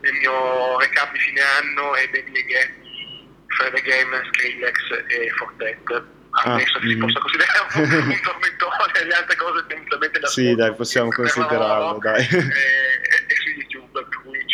nel 0.00 0.12
mio 0.14 0.78
recap 0.78 1.10
di 1.12 1.18
fine 1.18 1.40
anno 1.40 1.94
è 1.96 2.08
Baby 2.08 2.38
Again 2.38 2.80
di 2.80 3.28
Fred 3.48 3.74
Again, 3.74 4.22
Skrillex 4.30 4.76
e 5.08 5.30
Fortet. 5.36 6.04
Ah, 6.30 6.52
Adesso 6.54 6.78
si 6.80 6.94
mhm. 6.94 7.00
possa 7.00 7.18
considerare 7.18 7.58
un, 7.74 8.20
tormentone, 8.22 9.04
le 9.04 9.14
altre 9.14 9.36
cose 9.36 9.64
semplicemente 9.68 10.18
da 10.20 10.26
Sì, 10.28 10.54
dai, 10.54 10.74
possiamo 10.74 11.08
considerarlo, 11.10 11.98
dai. 11.98 12.22
e, 12.22 12.36
e- 12.36 13.35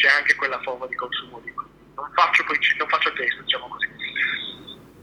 c'è 0.02 0.08
anche 0.18 0.34
quella 0.34 0.60
forma 0.62 0.86
di 0.86 0.96
consumo 0.96 1.40
lì. 1.44 1.52
Non 1.54 2.10
faccio, 2.12 2.42
poi, 2.42 2.58
non 2.76 2.88
faccio 2.88 3.12
testo, 3.12 3.42
diciamo 3.42 3.68
così. 3.68 3.88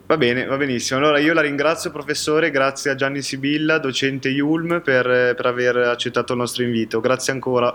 Va 0.08 0.18
bene, 0.18 0.46
va 0.46 0.58
benissimo. 0.58 1.00
Allora 1.00 1.20
io 1.20 1.34
la 1.34 1.42
ringrazio 1.42 1.90
professore, 1.92 2.52
grazie 2.52 2.92
a 2.92 2.96
Gianni 2.96 3.22
Sibilla, 3.22 3.78
docente 3.78 4.28
Yulm, 4.28 4.82
per, 4.82 5.06
per 5.36 5.46
aver 5.46 5.78
accettato 5.78 6.34
il 6.34 6.40
nostro 6.40 6.64
invito. 6.64 7.00
Grazie 7.00 7.32
ancora. 7.32 7.70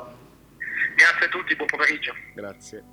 Grazie 0.96 1.26
a 1.26 1.28
tutti, 1.30 1.56
buon 1.56 1.68
pomeriggio. 1.94 2.12
Grazie. 2.34 2.84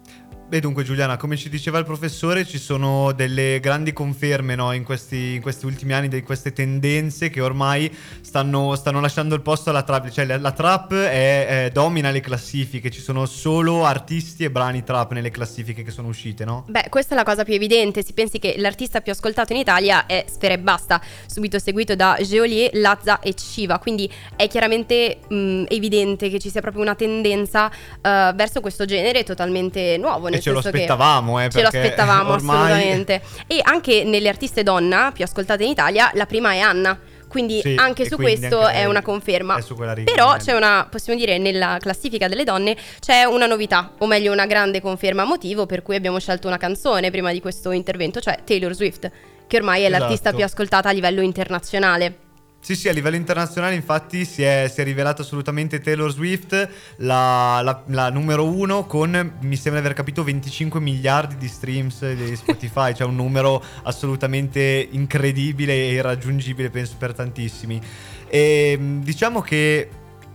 Beh, 0.51 0.59
dunque 0.59 0.83
Giuliana, 0.83 1.15
come 1.15 1.37
ci 1.37 1.47
diceva 1.47 1.79
il 1.79 1.85
professore, 1.85 2.45
ci 2.45 2.57
sono 2.57 3.13
delle 3.13 3.61
grandi 3.61 3.93
conferme 3.93 4.53
no, 4.53 4.73
in, 4.73 4.83
questi, 4.83 5.35
in 5.35 5.41
questi 5.41 5.65
ultimi 5.65 5.93
anni 5.93 6.09
di 6.09 6.23
queste 6.23 6.51
tendenze 6.51 7.29
che 7.29 7.39
ormai 7.39 7.89
stanno, 8.19 8.75
stanno 8.75 8.99
lasciando 8.99 9.33
il 9.33 9.41
posto 9.41 9.69
alla 9.69 9.83
trap. 9.83 10.09
Cioè 10.09 10.25
la, 10.25 10.37
la 10.37 10.51
trap 10.51 10.93
è- 10.93 11.65
è- 11.65 11.69
domina 11.71 12.11
le 12.11 12.19
classifiche, 12.19 12.91
ci 12.91 12.99
sono 12.99 13.25
solo 13.25 13.85
artisti 13.85 14.43
e 14.43 14.51
brani 14.51 14.83
trap 14.83 15.13
nelle 15.13 15.31
classifiche 15.31 15.83
che 15.83 15.91
sono 15.91 16.09
uscite, 16.09 16.43
no? 16.43 16.65
Beh, 16.67 16.87
questa 16.89 17.13
è 17.13 17.17
la 17.17 17.23
cosa 17.23 17.45
più 17.45 17.53
evidente. 17.53 18.03
Si 18.03 18.11
pensi 18.11 18.37
che 18.37 18.55
l'artista 18.57 18.99
più 18.99 19.13
ascoltato 19.13 19.53
in 19.53 19.59
Italia 19.59 20.05
è 20.05 20.25
Sfera 20.27 20.53
e 20.55 20.59
Basta, 20.59 21.01
subito 21.27 21.59
seguito 21.59 21.95
da 21.95 22.17
Geolier, 22.21 22.71
Lazza 22.73 23.21
e 23.21 23.33
Shiva. 23.37 23.79
Quindi 23.79 24.11
è 24.35 24.49
chiaramente 24.49 25.19
mh, 25.29 25.63
evidente 25.69 26.29
che 26.29 26.39
ci 26.39 26.49
sia 26.49 26.59
proprio 26.59 26.83
una 26.83 26.95
tendenza 26.95 27.71
eh, 27.71 28.33
verso 28.35 28.59
questo 28.59 28.83
genere 28.91 29.23
totalmente 29.23 29.97
nuovo. 29.97 30.27
Nel 30.27 30.39
E 30.39 30.41
ce 30.41 30.51
lo 30.51 30.59
aspettavamo, 30.59 31.41
eh, 31.41 31.49
Ce 31.49 31.61
lo 31.61 31.67
aspettavamo 31.67 32.31
ormai- 32.33 32.71
assolutamente. 32.71 33.21
E 33.47 33.59
anche 33.63 34.03
nelle 34.03 34.29
artiste 34.29 34.63
donna 34.63 35.11
più 35.13 35.23
ascoltate 35.23 35.63
in 35.63 35.69
Italia, 35.71 36.11
la 36.13 36.25
prima 36.25 36.51
è 36.53 36.59
Anna. 36.59 36.99
Quindi 37.27 37.61
Sì, 37.61 37.75
anche 37.77 38.03
su 38.05 38.15
quindi 38.17 38.39
questo 38.39 38.59
anche 38.59 38.73
è 38.79 38.85
una 38.85 39.01
conferma. 39.01 39.55
è 39.55 39.61
su 39.61 39.73
quella 39.75 39.93
riga, 39.93 40.11
Però 40.11 40.35
c'è 40.35 40.53
una, 40.53 40.85
possiamo 40.91 41.17
dire, 41.17 41.37
nella 41.37 41.77
classifica 41.79 42.27
delle 42.27 42.43
donne 42.43 42.75
c'è 42.99 43.23
una 43.23 43.45
novità, 43.45 43.93
o 43.99 44.05
meglio 44.05 44.33
una 44.33 44.45
grande 44.45 44.81
conferma 44.81 45.23
motivo 45.23 45.65
per 45.65 45.81
cui 45.81 45.95
abbiamo 45.95 46.19
scelto 46.19 46.47
una 46.47 46.57
canzone 46.57 47.09
prima 47.09 47.31
di 47.31 47.39
questo 47.39 47.71
intervento, 47.71 48.19
cioè 48.19 48.39
Taylor 48.43 48.73
Swift, 48.73 49.09
che 49.47 49.55
ormai 49.57 49.83
è 49.83 49.85
Esatto. 49.85 49.99
l'artista 50.01 50.33
più 50.33 50.43
ascoltata 50.43 50.89
a 50.89 50.91
livello 50.91 51.21
internazionale. 51.21 52.15
Sì, 52.63 52.75
sì, 52.75 52.87
a 52.89 52.91
livello 52.91 53.15
internazionale 53.15 53.73
infatti 53.73 54.23
si 54.23 54.43
è, 54.43 54.69
si 54.71 54.81
è 54.81 54.83
rivelata 54.83 55.23
assolutamente 55.23 55.79
Taylor 55.81 56.11
Swift 56.11 56.69
la, 56.97 57.59
la- 57.63 57.81
la 57.87 58.09
numero 58.11 58.45
uno 58.45 58.85
con, 58.85 59.09
mi 59.41 59.55
sembra 59.55 59.81
di 59.81 59.87
aver 59.87 59.93
capito, 59.97 60.23
25 60.23 60.79
miliardi 60.79 61.37
di 61.37 61.47
streams 61.47 62.13
di 62.13 62.35
Spotify, 62.37 62.93
cioè 62.93 63.07
un 63.07 63.15
numero 63.15 63.63
assolutamente 63.83 64.87
incredibile 64.91 65.73
e 65.73 65.93
irraggiungibile 65.93 66.69
penso 66.69 66.93
per 66.99 67.13
tantissimi. 67.15 67.81
E 68.27 68.77
mh, 68.79 68.99
diciamo 69.01 69.41
che 69.41 69.89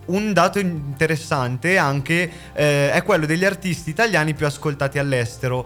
un 0.07 0.33
dato 0.33 0.59
interessante 0.59 1.79
anche 1.79 2.29
eh, 2.55 2.91
è 2.91 3.03
quello 3.05 3.27
degli 3.27 3.45
artisti 3.45 3.91
italiani 3.91 4.35
più 4.35 4.47
ascoltati 4.47 4.99
all'estero. 4.99 5.65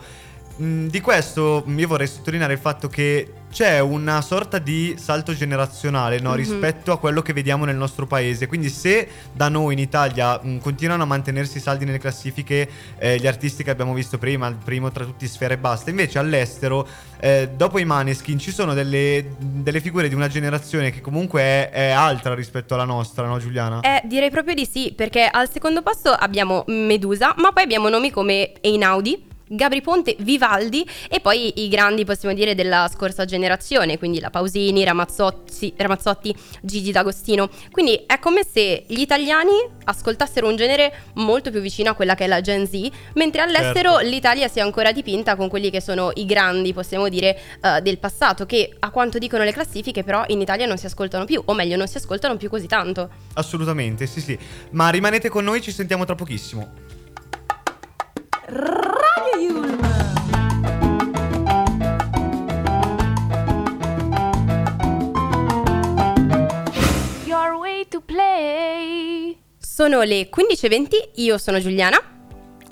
Mm, 0.60 0.88
Di 0.88 1.00
questo 1.00 1.64
io 1.66 1.88
vorrei 1.88 2.06
sottolineare 2.06 2.52
il 2.52 2.58
fatto 2.58 2.88
che 2.88 3.32
c'è 3.50 3.80
una 3.80 4.20
sorta 4.20 4.58
di 4.58 4.94
salto 4.98 5.34
generazionale 5.34 6.20
no, 6.20 6.30
Mhm. 6.30 6.36
rispetto 6.36 6.92
a 6.92 6.98
quello 6.98 7.20
che 7.22 7.32
vediamo 7.32 7.64
nel 7.64 7.76
nostro 7.76 8.06
paese. 8.06 8.46
Quindi, 8.46 8.68
se 8.68 9.08
da 9.32 9.48
noi 9.48 9.72
in 9.74 9.78
Italia 9.80 10.40
mm, 10.44 10.58
continuano 10.58 11.02
a 11.02 11.06
mantenersi 11.06 11.58
saldi 11.60 11.84
nelle 11.84 11.98
classifiche 11.98 12.68
eh, 12.98 13.18
gli 13.18 13.26
artisti 13.26 13.62
che 13.64 13.70
abbiamo 13.70 13.92
visto 13.92 14.18
prima, 14.18 14.46
il 14.46 14.56
primo 14.62 14.90
tra 14.90 15.04
tutti 15.04 15.26
Sfera 15.26 15.54
e 15.54 15.58
Basta, 15.58 15.90
invece 15.90 16.18
all'estero, 16.18 16.86
eh, 17.20 17.50
dopo 17.54 17.78
i 17.78 17.84
Maneskin, 17.84 18.38
ci 18.38 18.52
sono 18.52 18.72
delle, 18.72 19.34
delle 19.38 19.80
figure 19.80 20.08
di 20.08 20.14
una 20.14 20.28
generazione 20.28 20.90
che 20.90 21.00
comunque 21.00 21.40
è, 21.42 21.70
è 21.70 21.90
altra 21.90 22.34
rispetto 22.34 22.74
alla 22.74 22.84
nostra, 22.84 23.26
no, 23.26 23.38
Giuliana? 23.38 23.80
Eh, 23.80 24.02
direi 24.04 24.30
proprio 24.30 24.54
di 24.54 24.64
sì, 24.70 24.92
perché 24.96 25.28
al 25.30 25.50
secondo 25.50 25.82
posto 25.82 26.10
abbiamo 26.10 26.64
Medusa, 26.68 27.34
ma 27.38 27.52
poi 27.52 27.64
abbiamo 27.64 27.88
nomi 27.88 28.10
come 28.10 28.52
Einaudi. 28.60 29.26
Gabri 29.52 29.80
Ponte, 29.80 30.14
Vivaldi 30.20 30.88
e 31.08 31.18
poi 31.18 31.64
i 31.64 31.68
grandi, 31.68 32.04
possiamo 32.04 32.32
dire, 32.32 32.54
della 32.54 32.88
scorsa 32.88 33.24
generazione, 33.24 33.98
quindi 33.98 34.20
la 34.20 34.30
Pausini, 34.30 34.84
Ramazzotti, 34.84 35.74
Ramazzotti 35.76 36.32
Gigi 36.62 36.92
D'Agostino. 36.92 37.50
Quindi 37.72 38.04
è 38.06 38.20
come 38.20 38.44
se 38.48 38.84
gli 38.86 39.00
italiani 39.00 39.50
ascoltassero 39.84 40.46
un 40.46 40.54
genere 40.54 40.92
molto 41.14 41.50
più 41.50 41.60
vicino 41.60 41.90
a 41.90 41.94
quella 41.94 42.14
che 42.14 42.24
è 42.24 42.28
la 42.28 42.40
Gen 42.40 42.64
Z, 42.64 42.88
mentre 43.14 43.40
all'estero 43.42 43.94
Certo. 43.94 44.08
l'Italia 44.08 44.46
si 44.46 44.60
è 44.60 44.62
ancora 44.62 44.92
dipinta 44.92 45.34
con 45.34 45.48
quelli 45.48 45.70
che 45.70 45.80
sono 45.80 46.12
i 46.14 46.26
grandi, 46.26 46.72
possiamo 46.72 47.08
dire, 47.08 47.36
eh, 47.60 47.80
del 47.80 47.98
passato, 47.98 48.46
che 48.46 48.76
a 48.78 48.90
quanto 48.90 49.18
dicono 49.18 49.42
le 49.42 49.52
classifiche 49.52 50.04
però 50.04 50.22
in 50.28 50.40
Italia 50.40 50.66
non 50.66 50.78
si 50.78 50.86
ascoltano 50.86 51.24
più, 51.24 51.42
o 51.44 51.54
meglio 51.54 51.76
non 51.76 51.88
si 51.88 51.96
ascoltano 51.96 52.36
più 52.36 52.48
così 52.48 52.68
tanto. 52.68 53.10
Assolutamente, 53.34 54.06
sì, 54.06 54.20
sì. 54.20 54.38
Ma 54.70 54.90
rimanete 54.90 55.28
con 55.28 55.42
noi, 55.42 55.60
ci 55.60 55.72
sentiamo 55.72 56.04
tra 56.04 56.14
pochissimo. 56.14 56.98
Yulm. 58.50 58.79
Your 67.26 67.58
way 67.58 67.86
to 67.88 68.00
play. 68.00 69.36
Sono 69.58 70.02
le 70.02 70.28
15.20, 70.28 71.10
io 71.16 71.38
sono 71.38 71.58
Giuliana. 71.60 72.19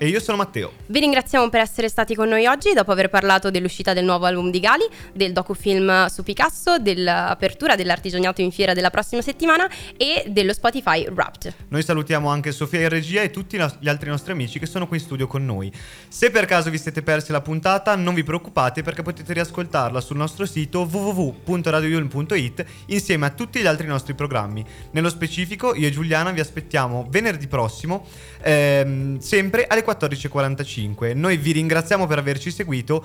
E 0.01 0.07
io 0.07 0.21
sono 0.21 0.37
Matteo. 0.37 0.71
Vi 0.85 0.97
ringraziamo 1.01 1.49
per 1.49 1.59
essere 1.59 1.89
stati 1.89 2.15
con 2.15 2.29
noi 2.29 2.45
oggi 2.45 2.71
dopo 2.71 2.93
aver 2.93 3.09
parlato 3.09 3.51
dell'uscita 3.51 3.91
del 3.91 4.05
nuovo 4.05 4.27
album 4.27 4.49
di 4.49 4.61
Gali, 4.61 4.85
del 5.11 5.33
docufilm 5.33 6.05
su 6.05 6.23
Picasso, 6.23 6.79
dell'apertura 6.79 7.75
dell'artigianato 7.75 8.39
in 8.39 8.51
fiera 8.51 8.73
della 8.73 8.91
prossima 8.91 9.21
settimana 9.21 9.69
e 9.97 10.23
dello 10.27 10.53
Spotify 10.53 11.05
Wrapped. 11.09 11.53
Noi 11.67 11.83
salutiamo 11.83 12.29
anche 12.29 12.53
Sofia 12.53 12.79
in 12.79 12.87
regia 12.87 13.23
e 13.23 13.29
tutti 13.29 13.57
gli 13.57 13.89
altri 13.89 14.09
nostri 14.09 14.31
amici 14.31 14.57
che 14.57 14.67
sono 14.67 14.87
qui 14.87 14.99
in 14.99 15.03
studio 15.03 15.27
con 15.27 15.45
noi. 15.45 15.69
Se 16.07 16.31
per 16.31 16.45
caso 16.45 16.69
vi 16.69 16.77
siete 16.77 17.01
persi 17.01 17.33
la 17.33 17.41
puntata, 17.41 17.97
non 17.97 18.13
vi 18.13 18.23
preoccupate 18.23 18.81
perché 18.83 19.01
potete 19.01 19.33
riascoltarla 19.33 19.99
sul 19.99 20.15
nostro 20.15 20.45
sito 20.45 20.87
www.radioyulm.it 20.89 22.65
insieme 22.85 23.25
a 23.25 23.31
tutti 23.31 23.59
gli 23.59 23.67
altri 23.67 23.85
nostri 23.85 24.13
programmi. 24.13 24.63
Nello 24.91 25.09
specifico, 25.09 25.75
io 25.75 25.87
e 25.87 25.91
Giuliana 25.91 26.31
vi 26.31 26.39
aspettiamo 26.39 27.05
venerdì 27.09 27.47
prossimo, 27.47 28.05
ehm, 28.41 29.19
sempre 29.19 29.67
alle 29.67 29.87
14.45. 29.89 31.15
Noi 31.15 31.37
vi 31.37 31.51
ringraziamo 31.53 32.05
per 32.05 32.19
averci 32.19 32.51
seguito. 32.51 33.03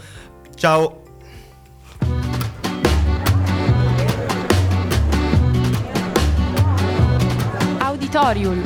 Ciao! 0.54 1.02
Auditorium. 7.78 8.62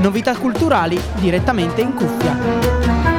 Novità 0.00 0.36
culturali 0.36 1.00
direttamente 1.18 1.80
in 1.80 1.94
cuffia. 1.94 3.15